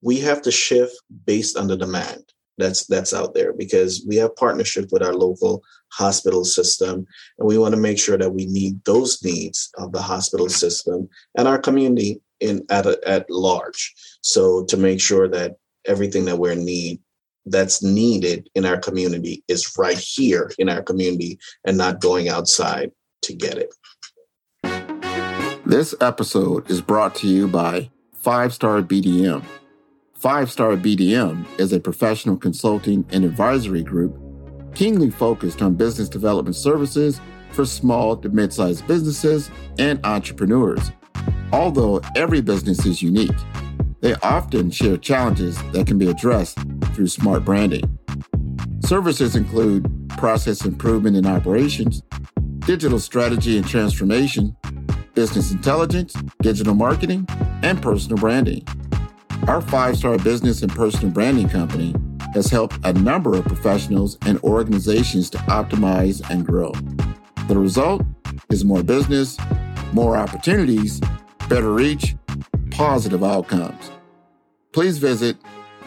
we 0.01 0.17
have 0.21 0.41
to 0.43 0.51
shift 0.51 0.95
based 1.25 1.57
on 1.57 1.67
the 1.67 1.75
demand 1.75 2.23
that's 2.57 2.85
that's 2.87 3.13
out 3.13 3.33
there 3.33 3.53
because 3.53 4.05
we 4.07 4.15
have 4.15 4.35
partnership 4.35 4.89
with 4.91 5.03
our 5.03 5.13
local 5.13 5.63
hospital 5.91 6.45
system 6.45 7.05
and 7.37 7.47
we 7.47 7.57
want 7.57 7.73
to 7.73 7.79
make 7.79 7.99
sure 7.99 8.17
that 8.17 8.33
we 8.33 8.47
meet 8.47 8.83
those 8.85 9.23
needs 9.23 9.69
of 9.77 9.91
the 9.91 10.01
hospital 10.01 10.49
system 10.49 11.07
and 11.37 11.47
our 11.47 11.57
community 11.57 12.21
in 12.39 12.61
at 12.69 12.85
a, 12.85 12.99
at 13.07 13.29
large. 13.29 13.93
So 14.21 14.65
to 14.65 14.77
make 14.77 14.99
sure 14.99 15.27
that 15.29 15.55
everything 15.85 16.25
that 16.25 16.37
we're 16.37 16.55
need 16.55 16.99
that's 17.45 17.83
needed 17.83 18.49
in 18.55 18.65
our 18.65 18.77
community 18.77 19.43
is 19.47 19.71
right 19.77 19.97
here 19.97 20.51
in 20.57 20.67
our 20.67 20.81
community 20.81 21.37
and 21.65 21.77
not 21.77 22.01
going 22.01 22.27
outside 22.27 22.91
to 23.21 23.35
get 23.35 23.57
it. 23.57 23.73
This 25.65 25.93
episode 26.01 26.69
is 26.69 26.81
brought 26.81 27.15
to 27.15 27.27
you 27.27 27.47
by 27.47 27.89
five 28.13 28.53
star 28.53 28.81
bdm 28.81 29.43
Five 30.25 30.51
Star 30.51 30.71
BDM 30.71 31.45
is 31.59 31.71
a 31.71 31.79
professional 31.79 32.35
consulting 32.35 33.05
and 33.11 33.23
advisory 33.23 33.83
group 33.83 34.19
keenly 34.73 35.11
focused 35.11 35.61
on 35.61 35.75
business 35.75 36.09
development 36.09 36.55
services 36.55 37.21
for 37.51 37.63
small 37.63 38.17
to 38.17 38.29
mid 38.29 38.51
sized 38.51 38.87
businesses 38.87 39.51
and 39.77 40.03
entrepreneurs. 40.03 40.91
Although 41.51 42.01
every 42.15 42.41
business 42.41 42.87
is 42.87 43.03
unique, 43.03 43.37
they 44.01 44.15
often 44.23 44.71
share 44.71 44.97
challenges 44.97 45.61
that 45.73 45.85
can 45.85 45.99
be 45.99 46.09
addressed 46.09 46.57
through 46.95 47.05
smart 47.05 47.45
branding. 47.45 47.83
Services 48.79 49.35
include 49.35 50.09
process 50.17 50.65
improvement 50.65 51.17
in 51.17 51.27
operations, 51.27 52.01
digital 52.61 52.97
strategy 52.97 53.57
and 53.57 53.67
transformation, 53.67 54.57
business 55.13 55.51
intelligence, 55.51 56.15
digital 56.41 56.73
marketing, 56.73 57.27
and 57.61 57.79
personal 57.79 58.17
branding. 58.17 58.65
Our 59.47 59.61
five 59.61 59.97
star 59.97 60.17
business 60.17 60.63
and 60.63 60.71
personal 60.71 61.11
branding 61.11 61.49
company 61.49 61.93
has 62.33 62.47
helped 62.47 62.79
a 62.83 62.93
number 62.93 63.37
of 63.37 63.45
professionals 63.45 64.17
and 64.25 64.39
organizations 64.39 65.29
to 65.29 65.37
optimize 65.37 66.27
and 66.31 66.43
grow. 66.45 66.71
The 67.47 67.57
result 67.57 68.01
is 68.49 68.65
more 68.65 68.81
business, 68.81 69.37
more 69.93 70.17
opportunities, 70.17 70.99
better 71.47 71.71
reach, 71.71 72.15
positive 72.71 73.23
outcomes. 73.23 73.91
Please 74.73 74.97
visit 74.97 75.37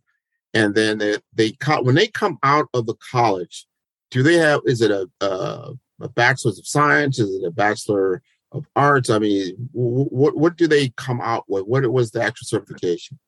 And 0.54 0.73
then 0.73 0.97
they, 0.97 1.17
they 1.34 1.56
when 1.82 1.95
they 1.95 2.08
come 2.08 2.39
out 2.43 2.67
of 2.73 2.88
the 2.88 2.95
college, 3.12 3.67
do 4.10 4.23
they 4.23 4.38
have 4.38 4.62
is 4.65 4.82
it 4.82 4.91
a, 4.91 5.08
a, 5.21 5.73
a 6.02 6.10
bachelor's 6.10 6.58
of 6.58 6.67
science? 6.67 7.19
Is 7.19 7.41
it 7.41 7.45
a 7.45 7.52
bachelor 7.52 8.23
of 8.52 8.65
arts? 8.75 9.10
I 9.10 9.19
mean, 9.19 9.69
what 9.71 10.36
what 10.36 10.58
do 10.58 10.67
they 10.67 10.89
come 10.97 11.21
out 11.21 11.45
with? 11.47 11.65
What 11.65 11.89
was 11.91 12.12
the 12.12 12.23
actual 12.23 12.45
certification? 12.45 13.19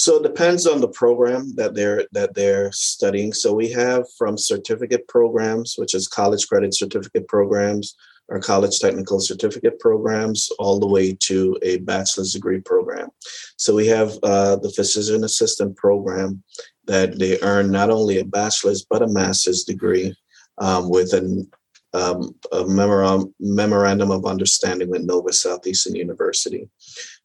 So 0.00 0.16
it 0.16 0.22
depends 0.22 0.66
on 0.66 0.80
the 0.80 0.88
program 0.88 1.54
that 1.56 1.74
they're 1.74 2.06
that 2.12 2.32
they're 2.32 2.72
studying. 2.72 3.34
So 3.34 3.52
we 3.52 3.70
have 3.72 4.06
from 4.16 4.38
certificate 4.38 5.06
programs, 5.08 5.74
which 5.76 5.94
is 5.94 6.08
college 6.08 6.48
credit 6.48 6.72
certificate 6.74 7.28
programs, 7.28 7.96
or 8.28 8.40
college 8.40 8.78
technical 8.78 9.20
certificate 9.20 9.78
programs, 9.78 10.50
all 10.58 10.80
the 10.80 10.86
way 10.86 11.12
to 11.28 11.58
a 11.60 11.80
bachelor's 11.80 12.32
degree 12.32 12.60
program. 12.60 13.10
So 13.58 13.74
we 13.74 13.88
have 13.88 14.16
uh, 14.22 14.56
the 14.56 14.70
physician 14.70 15.22
assistant 15.22 15.76
program 15.76 16.42
that 16.86 17.18
they 17.18 17.38
earn 17.42 17.70
not 17.70 17.90
only 17.90 18.20
a 18.20 18.24
bachelor's 18.24 18.82
but 18.82 19.02
a 19.02 19.06
master's 19.06 19.64
degree 19.64 20.16
um, 20.56 20.88
with 20.88 21.12
an 21.12 21.46
um, 21.92 22.34
a 22.52 22.64
memorandum, 22.66 23.34
memorandum 23.40 24.10
of 24.10 24.24
understanding 24.24 24.88
with 24.88 25.02
Nova 25.02 25.32
Southeastern 25.32 25.96
University. 25.96 26.68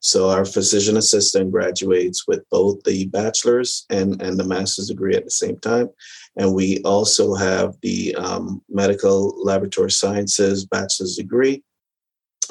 So 0.00 0.28
our 0.30 0.44
physician 0.44 0.96
assistant 0.96 1.52
graduates 1.52 2.26
with 2.26 2.48
both 2.50 2.82
the 2.82 3.06
bachelor's 3.06 3.86
and, 3.90 4.20
and 4.20 4.38
the 4.38 4.44
master's 4.44 4.88
degree 4.88 5.14
at 5.14 5.24
the 5.24 5.30
same 5.30 5.58
time. 5.58 5.88
And 6.36 6.54
we 6.54 6.80
also 6.82 7.34
have 7.34 7.74
the 7.82 8.14
um, 8.16 8.62
medical 8.68 9.42
laboratory 9.42 9.90
sciences 9.90 10.66
bachelor's 10.66 11.16
degree. 11.16 11.62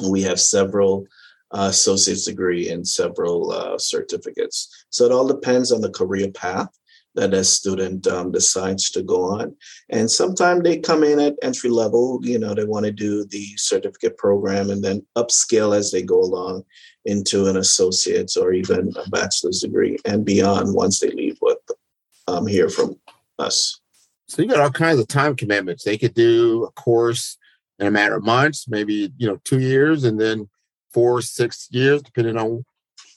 We 0.09 0.21
have 0.23 0.39
several 0.39 1.05
uh, 1.51 1.67
associate's 1.69 2.25
degree 2.25 2.69
and 2.69 2.87
several 2.87 3.51
uh, 3.51 3.77
certificates. 3.77 4.85
So 4.89 5.05
it 5.05 5.11
all 5.11 5.27
depends 5.27 5.71
on 5.71 5.81
the 5.81 5.91
career 5.91 6.31
path 6.31 6.69
that 7.15 7.33
a 7.33 7.43
student 7.43 8.05
um, 8.07 8.31
decides 8.31 8.89
to 8.91 9.01
go 9.01 9.23
on. 9.23 9.55
And 9.89 10.09
sometimes 10.09 10.63
they 10.63 10.79
come 10.79 11.03
in 11.03 11.19
at 11.19 11.35
entry 11.41 11.69
level, 11.69 12.19
you 12.23 12.37
know, 12.37 12.53
they 12.53 12.65
want 12.65 12.85
to 12.85 12.91
do 12.91 13.25
the 13.25 13.45
certificate 13.57 14.17
program 14.17 14.69
and 14.69 14.83
then 14.83 15.05
upscale 15.15 15.75
as 15.75 15.91
they 15.91 16.01
go 16.01 16.19
along 16.19 16.63
into 17.05 17.47
an 17.47 17.57
associate's 17.57 18.35
or 18.35 18.51
even 18.53 18.93
a 19.03 19.09
bachelor's 19.09 19.61
degree 19.61 19.97
and 20.05 20.25
beyond 20.25 20.73
once 20.73 20.99
they 20.99 21.09
leave 21.11 21.37
what 21.39 21.59
um, 22.27 22.47
hear 22.47 22.69
from 22.69 22.99
us. 23.39 23.79
So 24.27 24.41
you 24.41 24.47
got 24.47 24.59
all 24.59 24.71
kinds 24.71 24.99
of 24.99 25.07
time 25.07 25.35
commitments. 25.35 25.83
They 25.83 25.97
could 25.97 26.15
do 26.15 26.63
a 26.63 26.71
course 26.71 27.37
in 27.79 27.87
a 27.87 27.91
matter 27.91 28.15
of 28.15 28.23
months, 28.23 28.67
maybe 28.67 29.11
you 29.17 29.27
know 29.27 29.39
two 29.43 29.59
years, 29.59 30.03
and 30.03 30.19
then 30.19 30.49
four, 30.93 31.21
six 31.21 31.67
years, 31.71 32.01
depending 32.01 32.37
on 32.37 32.47
you 32.47 32.65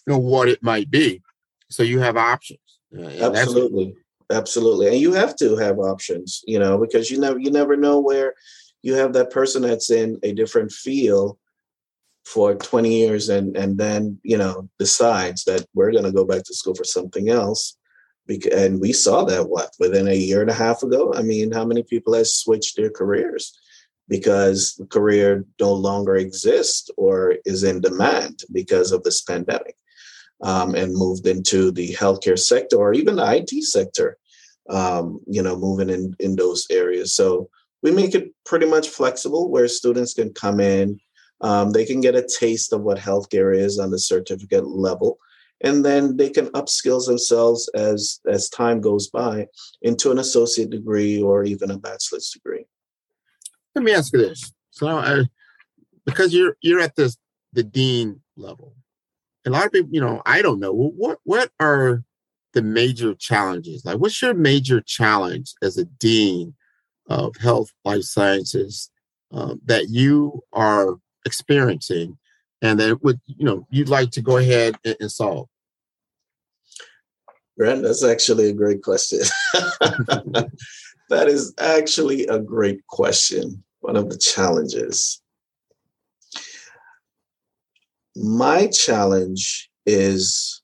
know 0.06 0.18
what 0.18 0.48
it 0.48 0.62
might 0.62 0.90
be. 0.90 1.22
So 1.70 1.82
you 1.82 2.00
have 2.00 2.16
options. 2.16 2.58
Absolutely. 2.96 3.94
Absolutely. 4.30 4.88
And 4.88 4.96
you 4.96 5.12
have 5.12 5.36
to 5.36 5.56
have 5.56 5.78
options, 5.78 6.42
you 6.46 6.58
know, 6.58 6.78
because 6.78 7.10
you 7.10 7.18
never 7.18 7.38
you 7.38 7.50
never 7.50 7.76
know 7.76 7.98
where 7.98 8.34
you 8.82 8.94
have 8.94 9.12
that 9.14 9.30
person 9.30 9.62
that's 9.62 9.90
in 9.90 10.18
a 10.22 10.32
different 10.32 10.70
field 10.70 11.38
for 12.24 12.54
20 12.54 12.94
years 12.94 13.30
and 13.30 13.56
and 13.56 13.78
then, 13.78 14.18
you 14.22 14.36
know, 14.36 14.68
decides 14.78 15.44
that 15.44 15.64
we're 15.74 15.92
going 15.92 16.04
to 16.04 16.12
go 16.12 16.24
back 16.24 16.44
to 16.44 16.54
school 16.54 16.74
for 16.74 16.84
something 16.84 17.30
else. 17.30 17.76
And 18.52 18.78
we 18.80 18.92
saw 18.92 19.24
that 19.24 19.48
what 19.48 19.70
within 19.78 20.06
a 20.08 20.14
year 20.14 20.42
and 20.42 20.50
a 20.50 20.54
half 20.54 20.82
ago. 20.82 21.14
I 21.14 21.22
mean, 21.22 21.50
how 21.50 21.64
many 21.64 21.82
people 21.82 22.12
have 22.12 22.26
switched 22.26 22.76
their 22.76 22.90
careers 22.90 23.58
because 24.08 24.74
the 24.78 24.84
career 24.84 25.46
no 25.58 25.72
longer 25.72 26.16
exists 26.16 26.90
or 26.98 27.36
is 27.46 27.64
in 27.64 27.80
demand 27.80 28.40
because 28.52 28.92
of 28.92 29.02
this 29.02 29.22
pandemic? 29.22 29.76
Um, 30.42 30.74
and 30.74 30.94
moved 30.94 31.26
into 31.26 31.70
the 31.70 31.94
healthcare 31.94 32.38
sector 32.38 32.76
or 32.76 32.92
even 32.94 33.16
the 33.16 33.36
IT 33.36 33.64
sector, 33.64 34.16
um, 34.70 35.20
you 35.26 35.42
know, 35.42 35.56
moving 35.56 35.90
in, 35.90 36.14
in 36.20 36.36
those 36.36 36.66
areas. 36.70 37.14
So 37.14 37.50
we 37.82 37.90
make 37.90 38.14
it 38.14 38.32
pretty 38.44 38.66
much 38.66 38.88
flexible 38.88 39.50
where 39.50 39.68
students 39.68 40.14
can 40.14 40.32
come 40.32 40.60
in, 40.60 41.00
um, 41.40 41.70
they 41.70 41.84
can 41.84 42.00
get 42.00 42.16
a 42.16 42.26
taste 42.38 42.72
of 42.72 42.82
what 42.82 42.98
healthcare 42.98 43.56
is 43.56 43.78
on 43.78 43.90
the 43.90 43.98
certificate 43.98 44.66
level, 44.66 45.18
and 45.60 45.84
then 45.84 46.16
they 46.16 46.30
can 46.30 46.48
upskill 46.48 47.04
themselves 47.04 47.68
as 47.74 48.20
as 48.28 48.48
time 48.48 48.80
goes 48.80 49.08
by 49.08 49.46
into 49.82 50.10
an 50.10 50.18
associate 50.18 50.70
degree 50.70 51.20
or 51.22 51.44
even 51.44 51.70
a 51.70 51.78
bachelor's 51.78 52.30
degree. 52.30 52.64
Let 53.74 53.84
me 53.84 53.92
ask 53.92 54.12
you 54.12 54.18
this: 54.18 54.52
so, 54.70 54.88
uh, 54.88 55.24
because 56.04 56.34
you're 56.34 56.56
you're 56.60 56.80
at 56.80 56.96
this 56.96 57.16
the 57.52 57.62
dean 57.62 58.20
level, 58.36 58.74
a 59.46 59.50
lot 59.50 59.66
of 59.66 59.72
people, 59.72 59.90
you 59.92 60.00
know, 60.00 60.22
I 60.26 60.42
don't 60.42 60.60
know 60.60 60.72
what 60.72 61.18
what 61.24 61.50
are 61.60 62.02
the 62.54 62.62
major 62.62 63.14
challenges. 63.14 63.84
Like, 63.84 63.98
what's 63.98 64.20
your 64.20 64.34
major 64.34 64.80
challenge 64.80 65.54
as 65.62 65.78
a 65.78 65.84
dean 65.84 66.54
of 67.08 67.36
health 67.36 67.72
life 67.84 68.02
sciences 68.02 68.90
um, 69.32 69.60
that 69.66 69.88
you 69.88 70.42
are 70.52 70.96
experiencing, 71.24 72.18
and 72.62 72.80
that 72.80 73.02
would 73.02 73.20
you 73.26 73.44
know 73.44 73.66
you'd 73.70 73.88
like 73.88 74.10
to 74.12 74.22
go 74.22 74.36
ahead 74.36 74.76
and, 74.84 74.96
and 75.00 75.12
solve? 75.12 75.48
Grant, 77.58 77.82
that's 77.82 78.04
actually 78.04 78.48
a 78.48 78.52
great 78.52 78.82
question. 78.82 79.20
that 79.52 81.26
is 81.26 81.54
actually 81.58 82.26
a 82.26 82.38
great 82.38 82.86
question. 82.86 83.64
One 83.80 83.96
of 83.96 84.10
the 84.10 84.18
challenges. 84.18 85.20
My 88.20 88.66
challenge 88.66 89.70
is 89.86 90.60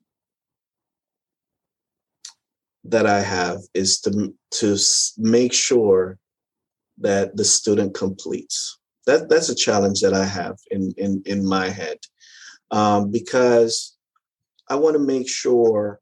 that 2.82 3.06
I 3.06 3.20
have 3.20 3.60
is 3.74 4.00
to 4.00 4.34
to 4.52 4.76
make 5.18 5.52
sure 5.52 6.18
that 6.98 7.36
the 7.36 7.44
student 7.44 7.94
completes. 7.94 8.78
That 9.06 9.28
that's 9.28 9.48
a 9.48 9.54
challenge 9.54 10.00
that 10.00 10.14
I 10.14 10.24
have 10.24 10.56
in 10.70 10.92
in 10.96 11.22
in 11.26 11.46
my 11.46 11.68
head 11.68 11.98
um, 12.70 13.10
because 13.10 13.96
I 14.68 14.74
want 14.74 14.94
to 14.94 15.00
make 15.00 15.28
sure 15.28 16.00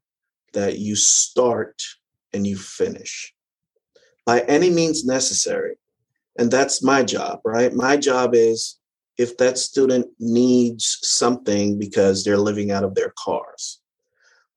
that 0.53 0.79
you 0.79 0.95
start 0.95 1.81
and 2.33 2.47
you 2.47 2.57
finish 2.57 3.33
by 4.25 4.39
any 4.41 4.69
means 4.69 5.05
necessary, 5.05 5.75
and 6.39 6.49
that's 6.49 6.83
my 6.83 7.03
job. 7.03 7.41
Right, 7.45 7.73
my 7.73 7.95
job 7.95 8.33
is 8.33 8.79
if 9.17 9.37
that 9.37 9.57
student 9.57 10.07
needs 10.19 10.97
something 11.01 11.77
because 11.77 12.23
they're 12.23 12.37
living 12.37 12.71
out 12.71 12.83
of 12.83 12.95
their 12.95 13.13
cars, 13.17 13.81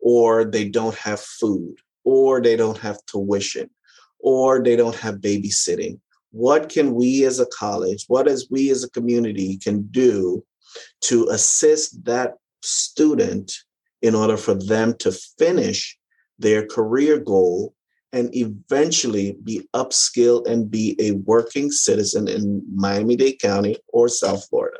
or 0.00 0.44
they 0.44 0.68
don't 0.68 0.96
have 0.96 1.20
food, 1.20 1.76
or 2.04 2.40
they 2.40 2.56
don't 2.56 2.78
have 2.78 3.04
tuition, 3.06 3.68
or 4.18 4.62
they 4.62 4.76
don't 4.76 4.96
have 4.96 5.16
babysitting, 5.16 6.00
what 6.30 6.68
can 6.68 6.94
we 6.94 7.24
as 7.24 7.40
a 7.40 7.46
college, 7.46 8.04
what 8.08 8.28
as 8.28 8.46
we 8.50 8.70
as 8.70 8.84
a 8.84 8.90
community 8.90 9.58
can 9.58 9.82
do 9.88 10.44
to 11.00 11.28
assist 11.28 12.04
that 12.04 12.34
student 12.62 13.52
in 14.02 14.14
order 14.14 14.36
for 14.36 14.54
them 14.54 14.94
to 14.98 15.12
finish 15.38 15.98
their 16.38 16.66
career 16.66 17.18
goal 17.18 17.74
and 18.16 18.34
eventually 18.34 19.36
be 19.44 19.68
upskilled 19.74 20.46
and 20.46 20.70
be 20.70 20.96
a 20.98 21.10
working 21.32 21.70
citizen 21.70 22.28
in 22.28 22.62
Miami 22.74 23.14
Dade 23.14 23.38
County 23.38 23.76
or 23.88 24.08
South 24.08 24.48
Florida. 24.48 24.78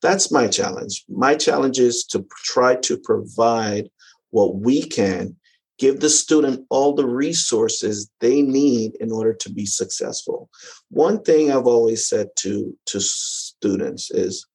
That's 0.00 0.30
my 0.30 0.46
challenge. 0.46 1.04
My 1.08 1.34
challenge 1.34 1.80
is 1.80 2.04
to 2.06 2.24
try 2.44 2.76
to 2.76 2.96
provide 2.96 3.90
what 4.30 4.54
we 4.54 4.84
can, 4.84 5.34
give 5.78 5.98
the 5.98 6.08
student 6.08 6.64
all 6.70 6.94
the 6.94 7.06
resources 7.06 8.08
they 8.20 8.42
need 8.42 8.94
in 9.00 9.10
order 9.10 9.34
to 9.34 9.50
be 9.50 9.66
successful. 9.66 10.48
One 10.88 11.20
thing 11.22 11.50
I've 11.50 11.66
always 11.66 12.06
said 12.06 12.28
to, 12.42 12.78
to 12.86 13.00
students 13.00 14.12
is 14.12 14.46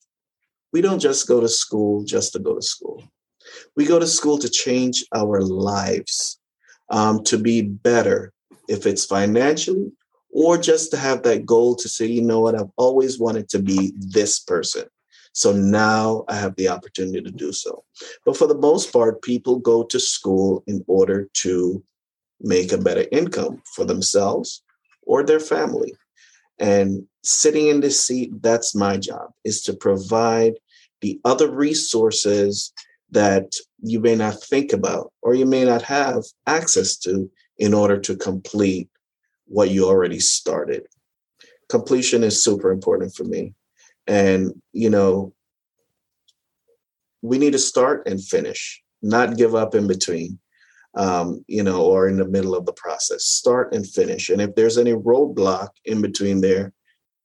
we 0.71 0.79
don't 0.79 0.99
just 0.99 1.27
go 1.27 1.41
to 1.41 1.49
school 1.49 2.05
just 2.05 2.31
to 2.33 2.39
go 2.39 2.55
to 2.55 2.61
school. 2.61 3.03
We 3.75 3.85
go 3.85 3.99
to 3.99 4.07
school 4.07 4.37
to 4.37 4.49
change 4.49 5.05
our 5.13 5.41
lives 5.41 6.39
um, 6.89 7.23
to 7.25 7.37
be 7.37 7.61
better 7.61 8.33
if 8.67 8.85
it's 8.85 9.05
financially 9.05 9.91
or 10.31 10.57
just 10.57 10.91
to 10.91 10.97
have 10.97 11.23
that 11.23 11.45
goal 11.45 11.75
to 11.75 11.89
say, 11.89 12.05
you 12.05 12.21
know 12.21 12.41
what, 12.41 12.55
I've 12.55 12.71
always 12.77 13.19
wanted 13.19 13.49
to 13.49 13.59
be 13.59 13.93
this 13.97 14.39
person. 14.39 14.85
So 15.33 15.51
now 15.51 16.25
I 16.27 16.35
have 16.35 16.55
the 16.55 16.69
opportunity 16.69 17.21
to 17.21 17.31
do 17.31 17.51
so. 17.51 17.83
But 18.25 18.35
for 18.35 18.47
the 18.47 18.57
most 18.57 18.91
part, 18.91 19.21
people 19.21 19.59
go 19.59 19.83
to 19.83 19.99
school 19.99 20.63
in 20.67 20.83
order 20.87 21.29
to 21.41 21.83
make 22.41 22.71
a 22.71 22.77
better 22.77 23.05
income 23.11 23.61
for 23.75 23.85
themselves 23.85 24.63
or 25.03 25.23
their 25.23 25.39
family. 25.39 25.93
And 26.59 27.07
sitting 27.23 27.67
in 27.67 27.81
this 27.81 28.03
seat, 28.05 28.31
that's 28.41 28.73
my 28.73 28.97
job, 28.97 29.31
is 29.43 29.61
to 29.63 29.73
provide 29.73 30.53
the 31.01 31.19
other 31.23 31.49
resources 31.51 32.73
that 33.11 33.53
you 33.81 33.99
may 33.99 34.15
not 34.15 34.41
think 34.43 34.73
about 34.73 35.11
or 35.21 35.33
you 35.33 35.45
may 35.45 35.63
not 35.63 35.81
have 35.81 36.23
access 36.45 36.97
to 36.97 37.29
in 37.57 37.73
order 37.73 37.97
to 37.99 38.15
complete 38.15 38.89
what 39.45 39.69
you 39.69 39.85
already 39.85 40.19
started. 40.19 40.85
Completion 41.69 42.23
is 42.23 42.43
super 42.43 42.71
important 42.71 43.15
for 43.15 43.23
me. 43.23 43.53
And, 44.07 44.61
you 44.73 44.89
know, 44.89 45.33
we 47.21 47.37
need 47.37 47.53
to 47.53 47.59
start 47.59 48.07
and 48.07 48.23
finish, 48.23 48.81
not 49.01 49.37
give 49.37 49.55
up 49.55 49.75
in 49.75 49.87
between, 49.87 50.39
um, 50.95 51.43
you 51.47 51.63
know, 51.63 51.81
or 51.81 52.07
in 52.07 52.17
the 52.17 52.27
middle 52.27 52.55
of 52.55 52.65
the 52.65 52.73
process. 52.73 53.25
Start 53.25 53.73
and 53.73 53.87
finish. 53.87 54.29
And 54.29 54.41
if 54.41 54.55
there's 54.55 54.77
any 54.77 54.93
roadblock 54.93 55.69
in 55.85 56.01
between 56.01 56.41
there, 56.41 56.73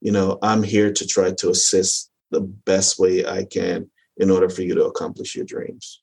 you 0.01 0.11
know, 0.11 0.39
I'm 0.43 0.63
here 0.63 0.93
to 0.93 1.07
try 1.07 1.33
to 1.33 1.51
assist 1.51 2.11
the 2.31 2.41
best 2.41 2.99
way 2.99 3.25
I 3.25 3.45
can 3.45 3.91
in 4.17 4.31
order 4.31 4.49
for 4.49 4.63
you 4.63 4.75
to 4.75 4.87
accomplish 4.87 5.35
your 5.35 5.45
dreams. 5.45 6.03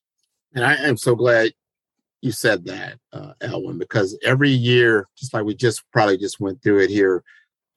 And 0.53 0.65
I 0.65 0.75
am 0.75 0.97
so 0.97 1.15
glad 1.15 1.53
you 2.21 2.31
said 2.31 2.65
that, 2.65 2.97
uh, 3.13 3.33
Alwyn, 3.41 3.77
because 3.77 4.17
every 4.23 4.49
year, 4.49 5.07
just 5.17 5.33
like 5.33 5.45
we 5.45 5.55
just 5.55 5.83
probably 5.91 6.17
just 6.17 6.39
went 6.39 6.61
through 6.61 6.79
it 6.79 6.89
here, 6.89 7.23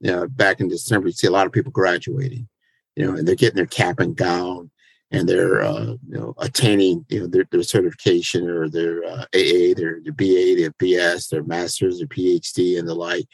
you 0.01 0.11
know, 0.11 0.27
back 0.27 0.61
in 0.61 0.69
December, 0.69 1.09
you 1.09 1.13
see 1.13 1.27
a 1.27 1.33
lot 1.33 1.47
of 1.47 1.53
people 1.53 1.71
graduating, 1.71 2.49
you 2.97 3.07
know, 3.07 3.17
and 3.17 3.27
they're 3.27 3.37
getting 3.37 3.57
their 3.57 3.67
cap 3.67 4.01
and 4.01 4.17
gown 4.17 4.71
and 5.13 5.29
they're, 5.29 5.63
uh, 5.63 5.95
you 6.09 6.19
know, 6.19 6.35
attaining, 6.39 7.05
you 7.09 7.21
know, 7.21 7.27
their, 7.27 7.45
their 7.51 7.63
certification 7.63 8.49
or 8.49 8.69
their 8.69 9.05
uh, 9.05 9.25
AA, 9.35 9.75
their, 9.77 10.01
their 10.03 10.13
BA, 10.13 10.57
their 10.57 10.73
BS, 10.73 11.29
their 11.29 11.45
master's, 11.45 11.99
their 11.99 12.09
PhD, 12.09 12.79
and 12.79 12.89
the 12.89 12.95
like. 12.95 13.27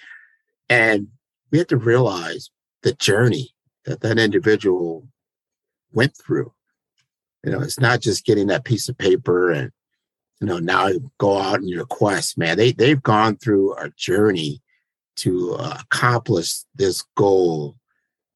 And 0.69 1.09
we 1.51 1.59
have 1.59 1.69
to 1.69 1.79
realize 1.79 2.51
the 2.83 2.93
journey 2.95 3.55
that 3.85 4.01
that 4.01 4.19
individual 4.19 5.09
went 5.93 6.15
through. 6.17 6.53
You 7.45 7.53
know, 7.53 7.61
it's 7.61 7.81
not 7.81 8.01
just 8.01 8.25
getting 8.25 8.49
that 8.49 8.65
piece 8.65 8.89
of 8.89 8.99
paper 8.99 9.51
and 9.51 9.71
you 10.41 10.47
know, 10.47 10.59
now 10.59 10.91
go 11.19 11.39
out 11.39 11.63
your 11.65 11.85
quest, 11.85 12.39
man. 12.39 12.57
They 12.57 12.73
they've 12.73 13.03
gone 13.03 13.37
through 13.37 13.75
a 13.75 13.91
journey 13.97 14.63
to 15.17 15.55
uh, 15.55 15.79
accomplish 15.81 16.61
this 16.77 17.05
goal, 17.17 17.77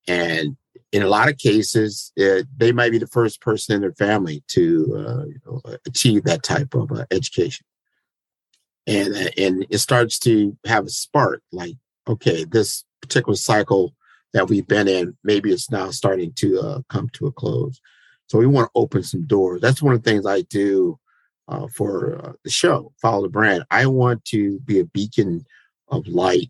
and 0.08 0.56
in 0.90 1.02
a 1.02 1.08
lot 1.08 1.28
of 1.28 1.38
cases, 1.38 2.12
it, 2.16 2.46
they 2.56 2.72
might 2.72 2.90
be 2.90 2.98
the 2.98 3.06
first 3.06 3.40
person 3.40 3.74
in 3.74 3.80
their 3.80 3.94
family 3.94 4.42
to 4.48 4.94
uh, 4.96 5.24
you 5.26 5.40
know, 5.46 5.60
achieve 5.86 6.24
that 6.24 6.42
type 6.42 6.74
of 6.74 6.90
uh, 6.90 7.06
education, 7.12 7.64
and 8.86 9.14
uh, 9.14 9.30
and 9.38 9.66
it 9.70 9.78
starts 9.78 10.18
to 10.20 10.56
have 10.66 10.86
a 10.86 10.90
spark. 10.90 11.42
Like, 11.52 11.76
okay, 12.08 12.44
this 12.44 12.84
particular 13.00 13.36
cycle 13.36 13.94
that 14.32 14.48
we've 14.48 14.66
been 14.66 14.88
in, 14.88 15.16
maybe 15.22 15.52
it's 15.52 15.70
now 15.70 15.90
starting 15.90 16.32
to 16.34 16.60
uh, 16.60 16.80
come 16.88 17.08
to 17.10 17.26
a 17.26 17.32
close. 17.32 17.80
So 18.32 18.38
we 18.38 18.46
want 18.46 18.68
to 18.68 18.80
open 18.80 19.02
some 19.02 19.26
doors. 19.26 19.60
That's 19.60 19.82
one 19.82 19.92
of 19.92 20.02
the 20.02 20.10
things 20.10 20.24
I 20.24 20.40
do 20.40 20.98
uh, 21.48 21.66
for 21.66 22.18
uh, 22.18 22.32
the 22.44 22.50
show, 22.50 22.90
Follow 23.02 23.24
the 23.24 23.28
Brand. 23.28 23.62
I 23.70 23.84
want 23.84 24.24
to 24.26 24.58
be 24.60 24.80
a 24.80 24.86
beacon 24.86 25.44
of 25.88 26.06
light 26.06 26.48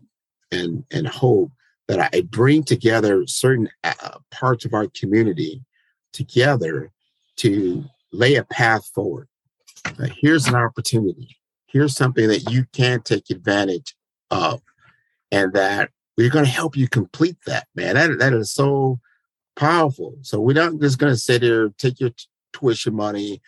and, 0.49 0.85
and 0.91 1.05
hope 1.05 1.51
that 1.89 2.09
I 2.13 2.21
bring 2.21 2.63
together 2.63 3.27
certain 3.27 3.69
uh, 3.83 4.19
parts 4.31 4.63
of 4.63 4.73
our 4.73 4.87
community 4.97 5.61
together 6.13 6.89
to 7.37 7.83
lay 8.13 8.35
a 8.35 8.45
path 8.45 8.85
forward. 8.95 9.27
Here's 10.21 10.47
an 10.47 10.55
opportunity. 10.55 11.35
Here's 11.67 11.97
something 11.97 12.29
that 12.29 12.49
you 12.49 12.63
can 12.71 13.01
take 13.01 13.29
advantage 13.29 13.93
of, 14.31 14.61
and 15.33 15.51
that 15.51 15.89
we're 16.17 16.29
going 16.29 16.45
to 16.45 16.51
help 16.51 16.77
you 16.77 16.87
complete 16.87 17.35
that, 17.45 17.67
man. 17.75 17.95
That, 17.95 18.19
that 18.19 18.31
is 18.31 18.53
so 18.53 19.01
powerful. 19.55 20.15
So 20.21 20.39
we're 20.39 20.53
not 20.53 20.79
just 20.79 20.97
going 20.97 21.13
to 21.13 21.19
sit 21.19 21.41
here, 21.41 21.71
take 21.77 21.99
your 21.99 22.09
t- 22.11 22.25
tuition 22.53 22.95
money, 22.95 23.41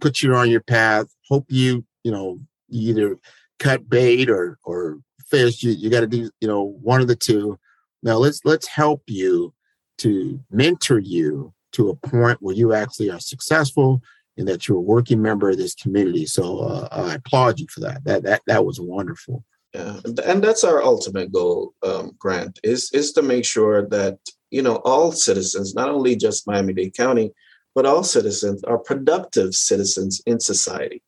put 0.00 0.22
you 0.22 0.34
on 0.34 0.50
your 0.50 0.60
path, 0.60 1.06
hope 1.28 1.46
you, 1.48 1.84
you 2.04 2.10
know, 2.10 2.40
either 2.70 3.18
cut 3.58 3.88
bait 3.88 4.30
or 4.30 4.58
or 4.64 4.98
fish. 5.26 5.62
You 5.62 5.72
you 5.72 5.90
got 5.90 6.00
to 6.00 6.06
do, 6.06 6.30
you 6.40 6.48
know, 6.48 6.62
one 6.82 7.00
of 7.00 7.08
the 7.08 7.16
two. 7.16 7.58
Now 8.02 8.16
let's 8.16 8.44
let's 8.44 8.66
help 8.66 9.02
you 9.06 9.52
to 9.98 10.40
mentor 10.50 10.98
you 10.98 11.52
to 11.72 11.90
a 11.90 11.96
point 11.96 12.38
where 12.40 12.54
you 12.54 12.72
actually 12.72 13.10
are 13.10 13.20
successful 13.20 14.00
and 14.36 14.46
that 14.46 14.68
you're 14.68 14.78
a 14.78 14.80
working 14.80 15.20
member 15.20 15.50
of 15.50 15.58
this 15.58 15.74
community. 15.74 16.24
So 16.24 16.60
uh, 16.60 16.88
I 16.92 17.14
applaud 17.14 17.58
you 17.58 17.66
for 17.68 17.80
that. 17.80 18.04
That 18.04 18.22
that 18.22 18.42
that 18.46 18.64
was 18.64 18.80
wonderful. 18.80 19.44
Yeah, 19.74 20.00
and 20.24 20.42
that's 20.42 20.64
our 20.64 20.82
ultimate 20.82 21.30
goal, 21.30 21.74
um, 21.82 22.12
Grant, 22.18 22.58
is 22.62 22.90
is 22.92 23.12
to 23.12 23.22
make 23.22 23.44
sure 23.44 23.86
that 23.88 24.18
you 24.50 24.62
know 24.62 24.76
all 24.76 25.12
citizens, 25.12 25.74
not 25.74 25.90
only 25.90 26.16
just 26.16 26.46
Miami 26.46 26.72
Dade 26.72 26.94
County, 26.94 27.32
but 27.74 27.86
all 27.86 28.02
citizens 28.02 28.64
are 28.64 28.78
productive 28.78 29.54
citizens 29.54 30.22
in 30.26 30.40
society. 30.40 31.02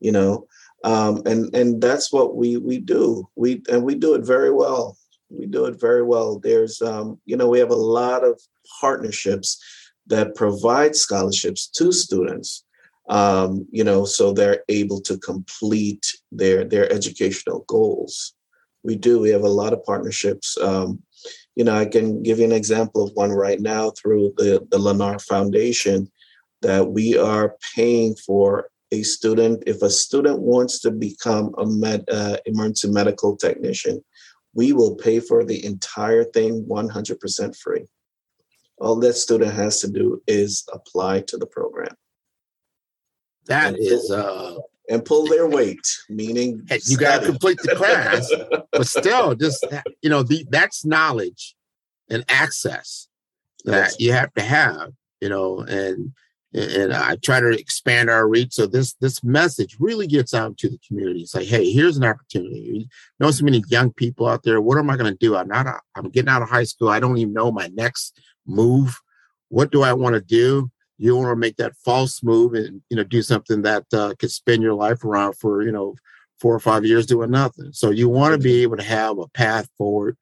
You 0.00 0.12
know, 0.12 0.46
um, 0.84 1.22
and 1.26 1.54
and 1.54 1.80
that's 1.80 2.12
what 2.12 2.36
we 2.36 2.56
we 2.56 2.78
do. 2.78 3.28
We 3.36 3.62
and 3.70 3.82
we 3.82 3.94
do 3.94 4.14
it 4.14 4.24
very 4.24 4.50
well. 4.50 4.96
We 5.28 5.46
do 5.46 5.66
it 5.66 5.80
very 5.80 6.02
well. 6.02 6.38
There's 6.38 6.80
um, 6.82 7.20
you 7.24 7.36
know 7.36 7.48
we 7.48 7.58
have 7.58 7.70
a 7.70 7.74
lot 7.74 8.24
of 8.24 8.40
partnerships 8.80 9.60
that 10.06 10.34
provide 10.34 10.96
scholarships 10.96 11.66
to 11.68 11.92
students. 11.92 12.64
Um, 13.08 13.66
you 13.70 13.82
know, 13.82 14.04
so 14.04 14.32
they're 14.32 14.62
able 14.68 15.00
to 15.02 15.18
complete 15.18 16.06
their 16.30 16.64
their 16.64 16.92
educational 16.92 17.64
goals. 17.66 18.34
We 18.82 18.96
do. 18.96 19.18
We 19.18 19.30
have 19.30 19.42
a 19.44 19.48
lot 19.48 19.72
of 19.72 19.84
partnerships. 19.84 20.56
Um, 20.58 21.02
you 21.56 21.64
know, 21.64 21.74
I 21.74 21.84
can 21.84 22.22
give 22.22 22.38
you 22.38 22.44
an 22.44 22.52
example 22.52 23.04
of 23.04 23.12
one 23.14 23.32
right 23.32 23.60
now 23.60 23.90
through 23.90 24.34
the, 24.36 24.66
the 24.70 24.78
Lennar 24.78 25.20
Foundation 25.22 26.10
that 26.62 26.88
we 26.88 27.16
are 27.16 27.56
paying 27.74 28.14
for 28.14 28.68
a 28.92 29.02
student. 29.02 29.64
If 29.66 29.82
a 29.82 29.90
student 29.90 30.40
wants 30.40 30.80
to 30.80 30.90
become 30.90 31.54
a 31.58 31.66
med, 31.66 32.04
uh, 32.10 32.36
emergency 32.46 32.90
medical 32.90 33.36
technician, 33.36 34.02
we 34.54 34.72
will 34.72 34.96
pay 34.96 35.20
for 35.20 35.44
the 35.44 35.64
entire 35.64 36.24
thing 36.24 36.64
100% 36.68 37.56
free. 37.56 37.86
All 38.78 38.96
that 39.00 39.14
student 39.14 39.52
has 39.52 39.80
to 39.80 39.88
do 39.88 40.22
is 40.26 40.64
apply 40.72 41.22
to 41.22 41.36
the 41.36 41.46
program. 41.46 41.94
That 43.46 43.74
and 43.74 43.78
is 43.78 44.10
uh 44.10 44.56
and 44.90 45.04
pull 45.04 45.26
their 45.26 45.46
weight, 45.46 45.86
meaning 46.08 46.66
you 46.86 46.98
got 46.98 47.20
to 47.20 47.26
complete 47.26 47.58
the 47.62 47.76
class, 47.76 48.30
but 48.72 48.86
still, 48.86 49.34
just 49.34 49.64
you 50.02 50.10
know, 50.10 50.22
the 50.22 50.44
that's 50.50 50.84
knowledge 50.84 51.54
and 52.10 52.24
access 52.28 53.08
that 53.64 53.98
you 54.00 54.12
have 54.12 54.34
to 54.34 54.42
have, 54.42 54.90
you 55.20 55.28
know, 55.28 55.60
and 55.60 56.12
and 56.52 56.92
I 56.92 57.14
try 57.14 57.38
to 57.38 57.50
expand 57.50 58.10
our 58.10 58.26
reach 58.26 58.54
so 58.54 58.66
this 58.66 58.94
this 58.94 59.22
message 59.22 59.76
really 59.78 60.08
gets 60.08 60.34
out 60.34 60.58
to 60.58 60.68
the 60.68 60.80
community. 60.86 61.20
It's 61.20 61.36
like, 61.36 61.46
hey, 61.46 61.70
here's 61.70 61.96
an 61.96 62.04
opportunity. 62.04 62.58
You 62.58 62.86
know, 63.20 63.30
so 63.30 63.44
many 63.44 63.62
young 63.68 63.92
people 63.92 64.26
out 64.26 64.42
there. 64.42 64.60
What 64.60 64.76
am 64.76 64.90
I 64.90 64.96
going 64.96 65.12
to 65.12 65.18
do? 65.18 65.36
I'm 65.36 65.48
not. 65.48 65.66
I'm 65.94 66.10
getting 66.10 66.28
out 66.28 66.42
of 66.42 66.50
high 66.50 66.64
school. 66.64 66.88
I 66.88 66.98
don't 66.98 67.16
even 67.18 67.32
know 67.32 67.52
my 67.52 67.70
next 67.72 68.20
move. 68.44 68.98
What 69.48 69.70
do 69.70 69.82
I 69.82 69.92
want 69.92 70.14
to 70.14 70.20
do? 70.20 70.70
You 71.00 71.16
want 71.16 71.30
to 71.30 71.36
make 71.36 71.56
that 71.56 71.76
false 71.76 72.22
move 72.22 72.52
and 72.52 72.82
you 72.90 72.96
know 72.96 73.04
do 73.04 73.22
something 73.22 73.62
that 73.62 73.84
uh, 73.92 74.14
could 74.18 74.30
spin 74.30 74.60
your 74.60 74.74
life 74.74 75.02
around 75.02 75.32
for 75.34 75.62
you 75.62 75.72
know 75.72 75.94
four 76.38 76.54
or 76.54 76.60
five 76.60 76.84
years 76.84 77.06
doing 77.06 77.30
nothing. 77.30 77.72
So 77.72 77.90
you 77.90 78.08
want 78.08 78.34
to 78.34 78.38
be 78.38 78.62
able 78.62 78.76
to 78.76 78.82
have 78.82 79.18
a 79.18 79.28
path 79.28 79.68
forward 79.78 80.16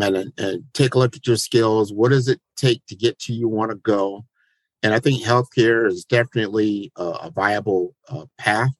and, 0.00 0.32
and 0.38 0.64
take 0.72 0.94
a 0.94 0.98
look 0.98 1.16
at 1.16 1.26
your 1.26 1.36
skills. 1.36 1.92
What 1.92 2.10
does 2.10 2.28
it 2.28 2.40
take 2.56 2.86
to 2.86 2.96
get 2.96 3.18
to 3.20 3.32
you 3.32 3.48
want 3.48 3.72
to 3.72 3.76
go? 3.76 4.24
And 4.84 4.94
I 4.94 5.00
think 5.00 5.22
healthcare 5.22 5.88
is 5.88 6.04
definitely 6.04 6.92
a, 6.96 7.04
a 7.04 7.30
viable 7.34 7.96
uh, 8.08 8.26
path. 8.38 8.70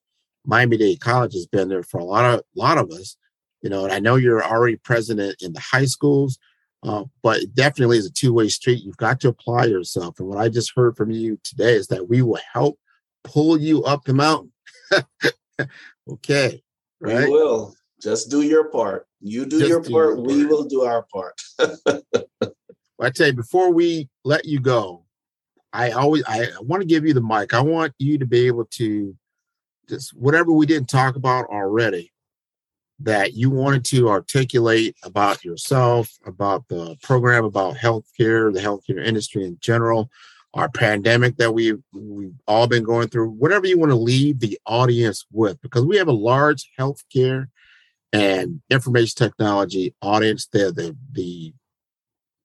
Miami 0.47 0.77
Dade 0.77 1.01
College 1.01 1.33
has 1.33 1.47
been 1.47 1.69
there 1.69 1.83
for 1.83 1.99
a 1.99 2.05
lot 2.05 2.33
of 2.33 2.43
lot 2.55 2.79
of 2.79 2.91
us, 2.91 3.17
you 3.63 3.71
know. 3.71 3.85
And 3.85 3.93
I 3.93 3.99
know 3.99 4.15
you're 4.15 4.45
already 4.45 4.77
president 4.77 5.43
in 5.43 5.53
the 5.53 5.61
high 5.61 5.87
schools, 5.87 6.39
uh, 6.85 7.05
but 7.23 7.41
it 7.41 7.55
definitely 7.55 7.97
is 7.97 8.07
a 8.07 8.13
two 8.13 8.33
way 8.33 8.49
street. 8.49 8.85
You've 8.85 8.97
got 8.99 9.21
to 9.21 9.29
apply 9.29 9.65
yourself. 9.65 10.21
And 10.21 10.29
what 10.29 10.39
I 10.39 10.49
just 10.49 10.73
heard 10.77 10.97
from 10.97 11.11
you 11.11 11.39
today 11.43 11.75
is 11.75 11.87
that 11.89 12.09
we 12.09 12.23
will 12.23 12.39
help 12.53 12.79
pull 13.25 13.59
you 13.59 13.83
up 13.85 14.05
the 14.05 14.13
mountain. 14.13 14.53
okay, 16.09 16.63
right? 17.01 17.25
We 17.25 17.31
will. 17.31 17.75
Just 18.03 18.31
do 18.31 18.43
your 18.43 18.65
part. 18.65 19.07
You 19.21 19.47
do 19.47 19.59
Just 19.59 19.71
your 19.71 19.81
do 19.81 19.91
part. 19.91 20.17
Your 20.17 20.27
we 20.27 20.43
part. 20.45 20.51
will 20.51 20.65
do 20.65 20.83
our 20.83 21.07
part. 21.11 21.41
I 23.01 23.11
tell 23.11 23.29
you, 23.29 23.33
before 23.33 23.73
we 23.73 24.11
let 24.25 24.45
you 24.45 24.61
go, 24.61 25.05
I 25.73 25.93
always 25.93 26.23
I 26.29 26.49
want 26.61 26.83
to 26.83 26.87
give 26.87 27.07
you 27.07 27.15
the 27.15 27.23
mic. 27.23 27.55
I 27.55 27.61
want 27.61 27.95
you 27.99 28.19
to 28.19 28.27
be 28.27 28.47
able 28.47 28.67
to 28.73 29.17
just 29.89 30.15
whatever 30.15 30.53
we 30.53 30.67
didn't 30.67 30.89
talk 30.89 31.17
about 31.17 31.47
already, 31.47 32.13
that 33.05 33.35
you 33.35 33.51
wanted 33.51 33.85
to 33.85 34.09
articulate 34.09 34.97
about 35.03 35.45
yourself, 35.45 36.11
about 36.27 36.67
the 36.69 36.97
program, 37.03 37.45
about 37.45 37.77
healthcare, 37.77 38.53
the 38.53 38.61
healthcare 38.61 39.05
industry 39.05 39.45
in 39.45 39.59
general, 39.61 40.11
our 40.55 40.69
pandemic 40.69 41.37
that 41.37 41.53
we've, 41.53 41.83
we've 41.93 42.35
all 42.47 42.67
been 42.67 42.85
going 42.85 43.09
through, 43.09 43.29
whatever 43.29 43.67
you 43.67 43.79
want 43.79 43.91
to 43.91 43.97
leave 43.97 44.41
the 44.41 44.59
audience 44.67 45.27
with, 45.33 45.61
because 45.63 45.85
we 45.85 45.97
have 45.97 46.09
a 46.09 46.13
large 46.13 46.71
healthcare 46.79 47.49
and 48.13 48.63
information 48.71 49.15
technology 49.17 49.95
audience 50.01 50.47
there, 50.53 50.71
the, 50.71 50.97
the 51.13 51.53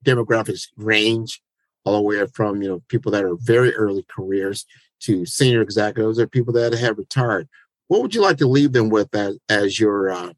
demographics 0.04 0.68
range 0.76 1.42
all 1.86 1.98
the 1.98 2.02
way 2.02 2.26
from, 2.34 2.62
you 2.62 2.68
know, 2.68 2.84
people 2.88 3.12
that 3.12 3.24
are 3.24 3.36
very 3.36 3.74
early 3.76 4.06
careers 4.10 4.66
to 5.00 5.26
senior 5.26 5.62
executives 5.62 6.20
or 6.20 6.28
people 6.28 6.54
that 6.54 6.74
have 6.74 6.98
retired. 6.98 7.48
What 7.88 8.02
would 8.02 8.14
you 8.14 8.22
like 8.22 8.38
to 8.38 8.48
leave 8.48 8.74
them 8.74 8.90
with 8.90 9.14
as, 9.16 9.38
as 9.48 9.80
your 9.80 10.10
uh, 10.10 10.34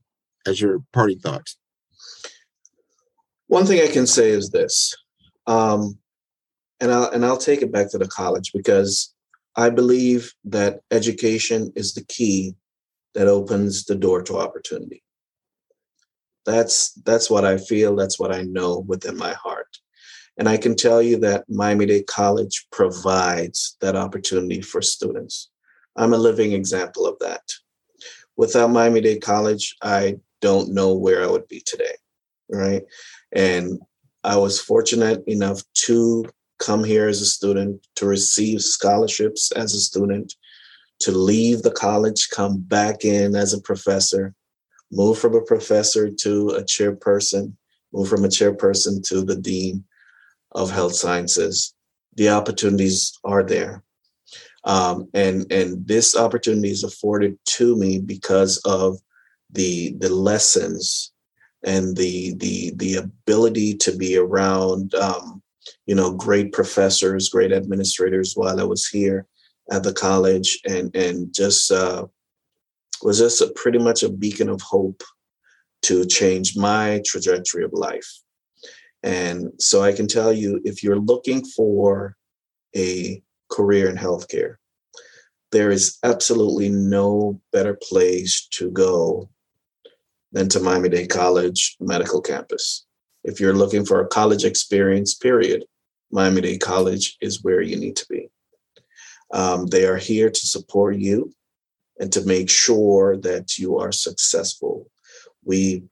as 0.48 0.62
your 0.62 0.84
parting 0.94 1.20
thoughts? 1.20 1.58
One 3.48 3.66
thing 3.66 3.82
I 3.82 3.92
can 3.92 4.08
say 4.08 4.30
is 4.30 4.50
this, 4.50 4.96
um, 5.46 5.98
and 6.80 6.92
I'll 6.92 7.10
and 7.10 7.26
I'll 7.26 7.38
take 7.38 7.62
it 7.62 7.72
back 7.72 7.92
to 7.92 7.98
the 7.98 8.08
college 8.08 8.52
because 8.54 9.14
I 9.56 9.70
believe 9.70 10.34
that 10.46 10.80
education 10.90 11.72
is 11.76 11.94
the 11.94 12.06
key 12.06 12.56
that 13.14 13.28
opens 13.28 13.86
the 13.86 13.96
door 13.96 14.24
to 14.24 14.38
opportunity. 14.38 15.04
That's 16.46 16.94
that's 17.06 17.30
what 17.30 17.46
I 17.46 17.58
feel. 17.58 17.96
That's 17.96 18.20
what 18.20 18.34
I 18.34 18.44
know 18.44 18.80
within 18.88 19.18
my 19.18 19.34
heart. 19.34 19.68
And 20.38 20.48
I 20.48 20.58
can 20.58 20.76
tell 20.76 21.02
you 21.02 21.18
that 21.18 21.44
Miami 21.50 21.86
Dade 21.86 22.08
College 22.08 22.68
provides 22.72 23.78
that 23.82 23.96
opportunity 23.96 24.62
for 24.62 24.82
students. 24.82 25.50
I'm 25.98 26.14
a 26.14 26.18
living 26.18 26.54
example 26.54 27.06
of 27.06 27.20
that. 27.20 27.44
Without 28.38 28.72
Miami 28.72 29.02
Dade 29.02 29.22
College, 29.22 29.76
I 29.84 30.18
don't 30.42 30.74
know 30.74 30.96
where 30.96 31.24
I 31.24 31.28
would 31.28 31.48
be 31.48 31.62
today. 31.66 31.96
Right. 32.50 32.84
And 33.32 33.80
I 34.24 34.38
was 34.38 34.60
fortunate 34.60 35.24
enough 35.28 35.62
to 35.86 36.26
come 36.60 36.84
here 36.84 37.08
as 37.08 37.22
a 37.22 37.26
student, 37.26 37.86
to 37.96 38.06
receive 38.06 38.62
scholarships 38.62 39.52
as 39.54 39.74
a 39.74 39.80
student, 39.80 40.36
to 41.00 41.12
leave 41.12 41.64
the 41.64 41.72
college, 41.72 42.30
come 42.30 42.60
back 42.60 43.04
in 43.04 43.36
as 43.36 43.54
a 43.54 43.62
professor, 43.62 44.36
move 44.92 45.18
from 45.18 45.36
a 45.36 45.42
professor 45.42 46.10
to 46.10 46.50
a 46.50 46.64
chairperson, 46.64 47.54
move 47.94 48.08
from 48.08 48.24
a 48.24 48.30
chairperson 48.30 49.04
to 49.08 49.24
the 49.24 49.36
dean 49.36 49.84
of 50.52 50.70
health 50.70 50.94
sciences. 50.94 51.74
The 52.16 52.30
opportunities 52.30 53.18
are 53.24 53.44
there. 53.44 53.84
Um, 54.64 55.10
and 55.14 55.52
and 55.52 55.88
this 55.88 56.16
opportunity 56.16 56.70
is 56.70 56.84
afforded 56.84 57.38
to 57.58 57.76
me 57.76 58.00
because 58.00 58.58
of 58.66 59.00
the 59.54 59.96
the 60.00 60.10
lessons 60.10 61.12
and 61.64 61.96
the 61.96 62.34
the 62.36 62.74
the 62.78 62.96
ability 62.96 63.76
to 63.76 63.96
be 63.96 64.18
around 64.18 64.94
um, 64.96 65.42
you 65.86 65.96
know 65.96 66.14
great 66.14 66.52
professors 66.52 67.30
great 67.30 67.52
administrators 67.52 68.34
while 68.36 68.60
i 68.60 68.64
was 68.64 68.88
here 68.88 69.28
at 69.72 69.84
the 69.84 69.94
college 69.94 70.60
and 70.68 70.96
and 70.96 71.34
just 71.34 71.72
uh, 71.72 72.06
was 73.04 73.20
just 73.20 73.42
a, 73.42 73.48
pretty 73.56 73.80
much 73.80 74.04
a 74.04 74.10
beacon 74.10 74.50
of 74.50 74.62
hope 74.62 75.04
to 75.82 76.06
change 76.06 76.56
my 76.56 77.02
trajectory 77.06 77.64
of 77.64 77.74
life. 77.74 78.10
And 79.04 79.52
so 79.60 79.82
i 79.82 79.92
can 79.92 80.08
tell 80.08 80.32
you 80.32 80.62
if 80.64 80.84
you're 80.84 81.00
looking 81.00 81.44
for 81.46 82.16
a 82.76 83.22
career 83.50 83.90
in 83.90 83.98
healthcare 83.98 84.56
there 85.52 85.70
is 85.70 85.98
absolutely 86.04 86.70
no 86.70 87.40
better 87.52 87.78
place 87.82 88.48
to 88.52 88.72
go 88.72 89.30
than 90.32 90.48
to 90.50 90.60
Miami 90.60 90.90
Dade 90.90 91.10
College 91.10 91.76
Medical 91.80 92.22
Campus. 92.22 92.86
If 93.24 93.40
you're 93.40 93.56
looking 93.56 93.86
for 93.86 94.02
a 94.02 94.08
college 94.08 94.44
experience, 94.44 95.14
period, 95.14 95.66
Miami 96.12 96.42
Dade 96.42 96.62
College 96.62 97.18
is 97.22 97.44
where 97.44 97.62
you 97.62 97.78
need 97.78 97.96
to 97.98 98.06
be. 98.10 98.30
Um, 99.34 99.68
they 99.68 99.86
are 99.86 99.98
here 99.98 100.30
to 100.30 100.48
support 100.48 100.98
you 100.98 101.34
and 102.00 102.12
to 102.14 102.26
make 102.26 102.50
sure 102.50 103.18
that 103.18 103.58
you 103.58 103.78
are 103.78 103.92
successful. 103.92 104.90
We 105.44 105.84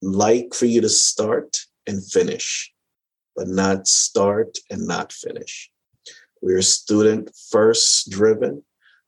like 0.00 0.54
for 0.54 0.66
you 0.66 0.80
to 0.80 0.88
start 0.88 1.58
and 1.86 2.04
finish, 2.04 2.72
but 3.34 3.48
not 3.48 3.88
start 3.88 4.58
and 4.70 4.86
not 4.86 5.12
finish. 5.12 5.70
We're 6.40 6.62
student 6.62 7.30
first 7.50 8.10
driven. 8.10 8.62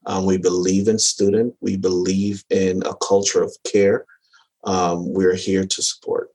Um, 0.07 0.27
we 0.27 0.39
believe 0.39 0.89
in 0.89 0.99
student. 0.99 1.55
We 1.61 1.77
believe 1.77 2.43
in 2.51 2.83
a 2.85 2.95
culture 2.97 3.43
of 3.43 3.57
care 3.65 4.07
um, 4.65 5.13
we're 5.13 5.35
here 5.35 5.65
to 5.65 5.83
support. 5.83 6.29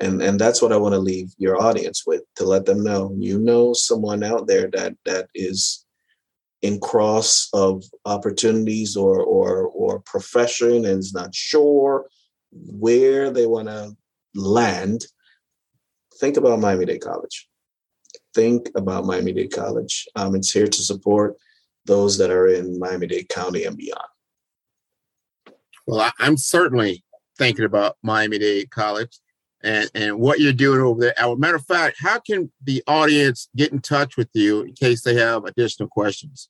And, 0.00 0.22
and 0.22 0.38
that's 0.38 0.62
what 0.62 0.72
I 0.72 0.76
want 0.76 0.94
to 0.94 1.00
leave 1.00 1.32
your 1.38 1.60
audience 1.60 2.04
with 2.06 2.22
to 2.36 2.44
let 2.44 2.66
them 2.66 2.84
know 2.84 3.14
you 3.18 3.38
know 3.38 3.72
someone 3.72 4.22
out 4.22 4.46
there 4.46 4.70
that 4.72 4.94
that 5.04 5.28
is 5.34 5.84
in 6.62 6.80
cross 6.80 7.48
of 7.52 7.84
opportunities 8.04 8.96
or 8.96 9.20
or 9.22 9.66
or 9.66 10.00
profession 10.00 10.84
and 10.84 10.98
is 10.98 11.12
not 11.12 11.34
sure 11.34 12.06
where 12.50 13.30
they 13.30 13.46
want 13.46 13.68
to 13.68 13.96
land, 14.34 15.04
think 16.20 16.36
about 16.36 16.60
Miami 16.60 16.86
Dade 16.86 17.00
College. 17.00 17.48
Think 18.34 18.70
about 18.74 19.04
Miami 19.04 19.32
Dade 19.32 19.52
College. 19.52 20.06
Um, 20.16 20.34
it's 20.34 20.52
here 20.52 20.66
to 20.66 20.82
support 20.82 21.36
those 21.86 22.18
that 22.18 22.30
are 22.30 22.48
in 22.48 22.78
Miami 22.78 23.06
Dade 23.06 23.28
County 23.28 23.64
and 23.64 23.76
beyond. 23.76 24.08
Well, 25.86 26.10
I'm 26.18 26.36
certainly 26.36 27.02
thinking 27.38 27.64
about 27.64 27.96
Miami 28.02 28.38
Dade 28.38 28.70
College 28.70 29.18
and, 29.62 29.90
and 29.94 30.18
what 30.18 30.40
you're 30.40 30.52
doing 30.52 30.80
over 30.80 31.00
there. 31.00 31.18
As 31.18 31.26
a 31.26 31.36
matter 31.36 31.56
of 31.56 31.66
fact, 31.66 31.96
how 32.00 32.18
can 32.20 32.50
the 32.62 32.82
audience 32.86 33.48
get 33.56 33.72
in 33.72 33.80
touch 33.80 34.16
with 34.16 34.28
you 34.34 34.62
in 34.62 34.74
case 34.74 35.02
they 35.02 35.14
have 35.14 35.44
additional 35.44 35.88
questions? 35.88 36.48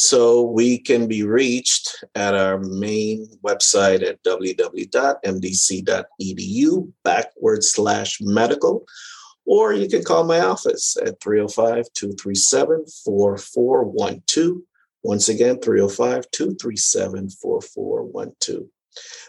So 0.00 0.42
we 0.42 0.78
can 0.78 1.08
be 1.08 1.24
reached 1.24 2.04
at 2.14 2.34
our 2.34 2.58
main 2.58 3.26
website 3.44 4.06
at 4.06 4.22
www.mdc.edu 4.22 4.92
backward 7.02 7.64
slash 7.64 8.20
medical, 8.20 8.86
or 9.44 9.72
you 9.72 9.88
can 9.88 10.04
call 10.04 10.22
my 10.22 10.38
office 10.38 10.96
at 11.04 11.20
305 11.20 11.86
237 11.94 12.84
4412. 13.04 14.58
Once 15.02 15.28
again, 15.28 15.58
305 15.58 16.30
237 16.30 17.30
4412. 17.30 18.68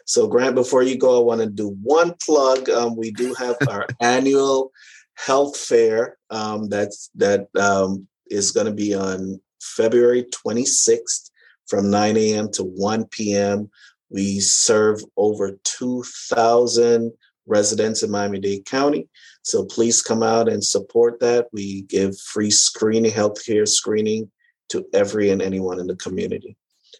So, 0.05 0.27
Grant, 0.27 0.55
before 0.55 0.83
you 0.83 0.97
go, 0.97 1.19
I 1.19 1.23
want 1.23 1.41
to 1.41 1.47
do 1.47 1.75
one 1.81 2.13
plug. 2.23 2.69
Um, 2.69 2.95
we 2.95 3.11
do 3.11 3.33
have 3.35 3.57
our 3.69 3.87
annual 4.01 4.71
health 5.15 5.57
fair 5.57 6.17
um, 6.29 6.69
that's 6.69 7.09
that 7.15 7.47
um, 7.59 8.07
is 8.27 8.51
going 8.51 8.67
to 8.67 8.73
be 8.73 8.93
on 8.93 9.39
February 9.61 10.25
26th 10.45 11.29
from 11.67 11.89
9 11.89 12.17
a.m. 12.17 12.51
to 12.53 12.63
1 12.63 13.05
p.m. 13.05 13.69
We 14.09 14.39
serve 14.39 15.01
over 15.17 15.59
2,000 15.63 17.11
residents 17.45 18.03
in 18.03 18.11
Miami 18.11 18.39
Dade 18.39 18.65
County. 18.65 19.07
So 19.43 19.65
please 19.65 20.01
come 20.01 20.23
out 20.23 20.47
and 20.47 20.63
support 20.63 21.19
that. 21.19 21.47
We 21.51 21.83
give 21.83 22.19
free 22.19 22.51
screening, 22.51 23.11
healthcare 23.11 23.67
screening 23.67 24.31
to 24.69 24.85
every 24.93 25.31
and 25.31 25.41
anyone 25.41 25.79
in 25.79 25.87
the 25.87 25.95
community. 25.95 26.55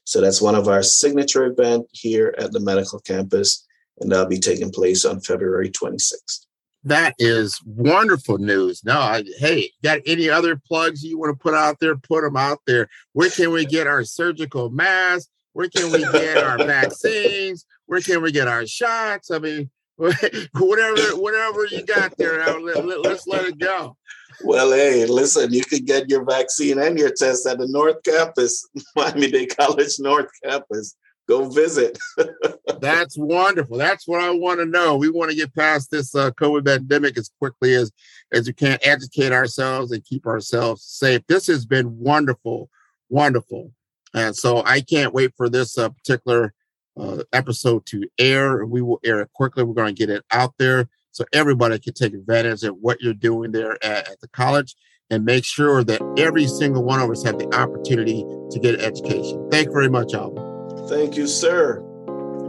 So 0.10 0.22
that's 0.22 0.42
one 0.42 0.56
of 0.56 0.68
our 0.68 0.82
signature 0.82 1.46
event 1.46 1.86
here 1.92 2.34
at 2.40 2.52
the 2.52 2.60
medical 2.60 3.00
campus, 3.00 3.64
and 4.00 4.12
that'll 4.12 4.26
be 4.26 4.40
taking 4.40 4.72
place 4.72 5.06
on 5.06 5.22
February 5.22 5.70
26th. 5.70 6.48
That 6.84 7.14
is 7.20 7.62
wonderful 7.64 8.40
news. 8.40 8.84
Now, 8.84 9.02
I, 9.02 9.24
hey, 9.38 9.70
got 9.84 10.00
any 10.08 10.28
other 10.28 10.56
plugs 10.56 11.04
you 11.04 11.20
want 11.20 11.38
to 11.38 11.40
put 11.40 11.54
out 11.54 11.80
there? 11.80 11.96
Put 11.96 12.24
them 12.24 12.38
out 12.38 12.58
there. 12.66 12.90
Where 13.14 13.30
can 13.30 13.52
we 13.52 13.68
get 13.68 13.86
our 13.86 14.04
surgical 14.04 14.72
masks? 14.72 15.30
Where 15.54 15.70
can 15.70 15.92
we 15.92 16.00
get 16.00 16.38
our 16.44 16.58
vaccines? 16.66 17.68
Where 17.86 18.02
can 18.02 18.24
we 18.24 18.32
get 18.32 18.48
our 18.48 18.66
shots? 18.66 19.30
I 19.30 19.38
mean, 19.38 19.70
whatever, 19.96 21.18
whatever 21.18 21.68
you 21.68 21.86
got 21.86 22.18
there, 22.18 22.44
let, 22.60 22.84
let, 22.84 23.06
let's 23.06 23.28
let 23.28 23.46
it 23.46 23.60
go. 23.60 23.96
Well, 24.44 24.72
hey, 24.72 25.06
listen, 25.06 25.54
you 25.54 25.64
can 25.64 25.84
get 25.86 26.10
your 26.10 26.24
vaccine 26.24 26.80
and 26.80 26.98
your 26.98 27.12
test 27.12 27.46
at 27.46 27.58
the 27.60 27.68
North 27.68 28.02
Campus, 28.04 28.68
Miami 28.96 29.30
Dade 29.32 29.56
College 29.56 30.00
North 30.00 30.30
Campus. 30.44 30.96
Go 31.28 31.48
visit. 31.48 32.00
That's 32.82 33.16
wonderful. 33.18 33.78
That's 33.78 34.08
what 34.08 34.22
I 34.22 34.32
want 34.32 34.60
to 34.62 34.66
know. 34.66 34.98
We 34.98 35.12
want 35.12 35.30
to 35.30 35.38
get 35.38 35.54
past 35.54 35.92
this 35.92 36.16
uh, 36.16 36.32
COVID 36.32 36.66
pandemic 36.66 37.18
as 37.18 37.30
quickly 37.38 37.76
as 37.76 37.92
as 38.32 38.48
we 38.48 38.54
can, 38.54 38.80
educate 38.82 39.32
ourselves 39.32 39.92
and 39.92 40.04
keep 40.04 40.26
ourselves 40.26 40.84
safe. 40.84 41.22
This 41.28 41.46
has 41.48 41.66
been 41.68 42.00
wonderful, 42.00 42.70
wonderful, 43.10 43.72
and 44.16 44.36
so 44.36 44.64
I 44.66 44.82
can't 44.82 45.14
wait 45.14 45.34
for 45.38 45.50
this 45.50 45.78
uh, 45.78 45.90
particular 45.90 46.54
uh, 47.00 47.24
episode 47.32 47.86
to 47.88 48.08
air. 48.18 48.66
We 48.66 48.82
will 48.82 49.00
air 49.04 49.20
it 49.22 49.32
quickly. 49.34 49.64
We're 49.64 49.76
going 49.76 49.94
to 49.94 50.00
get 50.00 50.10
it 50.10 50.26
out 50.32 50.56
there 50.58 50.90
so 51.12 51.26
everybody 51.34 51.80
can 51.80 51.94
take 51.94 52.14
advantage 52.14 52.64
of 52.64 52.76
what 52.80 53.02
you're 53.02 53.14
doing 53.14 53.52
there 53.52 53.74
at, 53.84 54.10
at 54.10 54.20
the 54.22 54.28
college 54.30 54.76
and 55.10 55.26
make 55.26 55.44
sure 55.44 55.84
that 55.84 56.02
every 56.18 56.48
single 56.48 56.84
one 56.84 57.00
of 57.00 57.10
us 57.10 57.24
have 57.24 57.38
the 57.40 57.52
opportunity 57.56 58.24
to 58.52 58.60
get 58.60 58.76
an 58.76 58.82
education. 58.82 59.48
Thank 59.50 59.68
you 59.68 59.74
very 59.74 59.90
much, 59.90 60.14
Alvin. 60.14 60.88
Thank 60.88 61.18
you, 61.18 61.28
sir. 61.28 61.84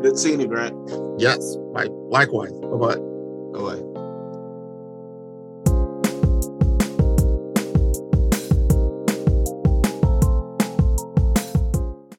Good 0.03 0.19
seeing 0.19 0.41
you, 0.41 0.47
Grant. 0.47 0.75
Yes. 1.19 1.57
Likewise. 1.73 2.53
Bye 2.53 2.77
bye. 2.77 2.97
Bye 2.97 3.77
bye. 3.77 3.90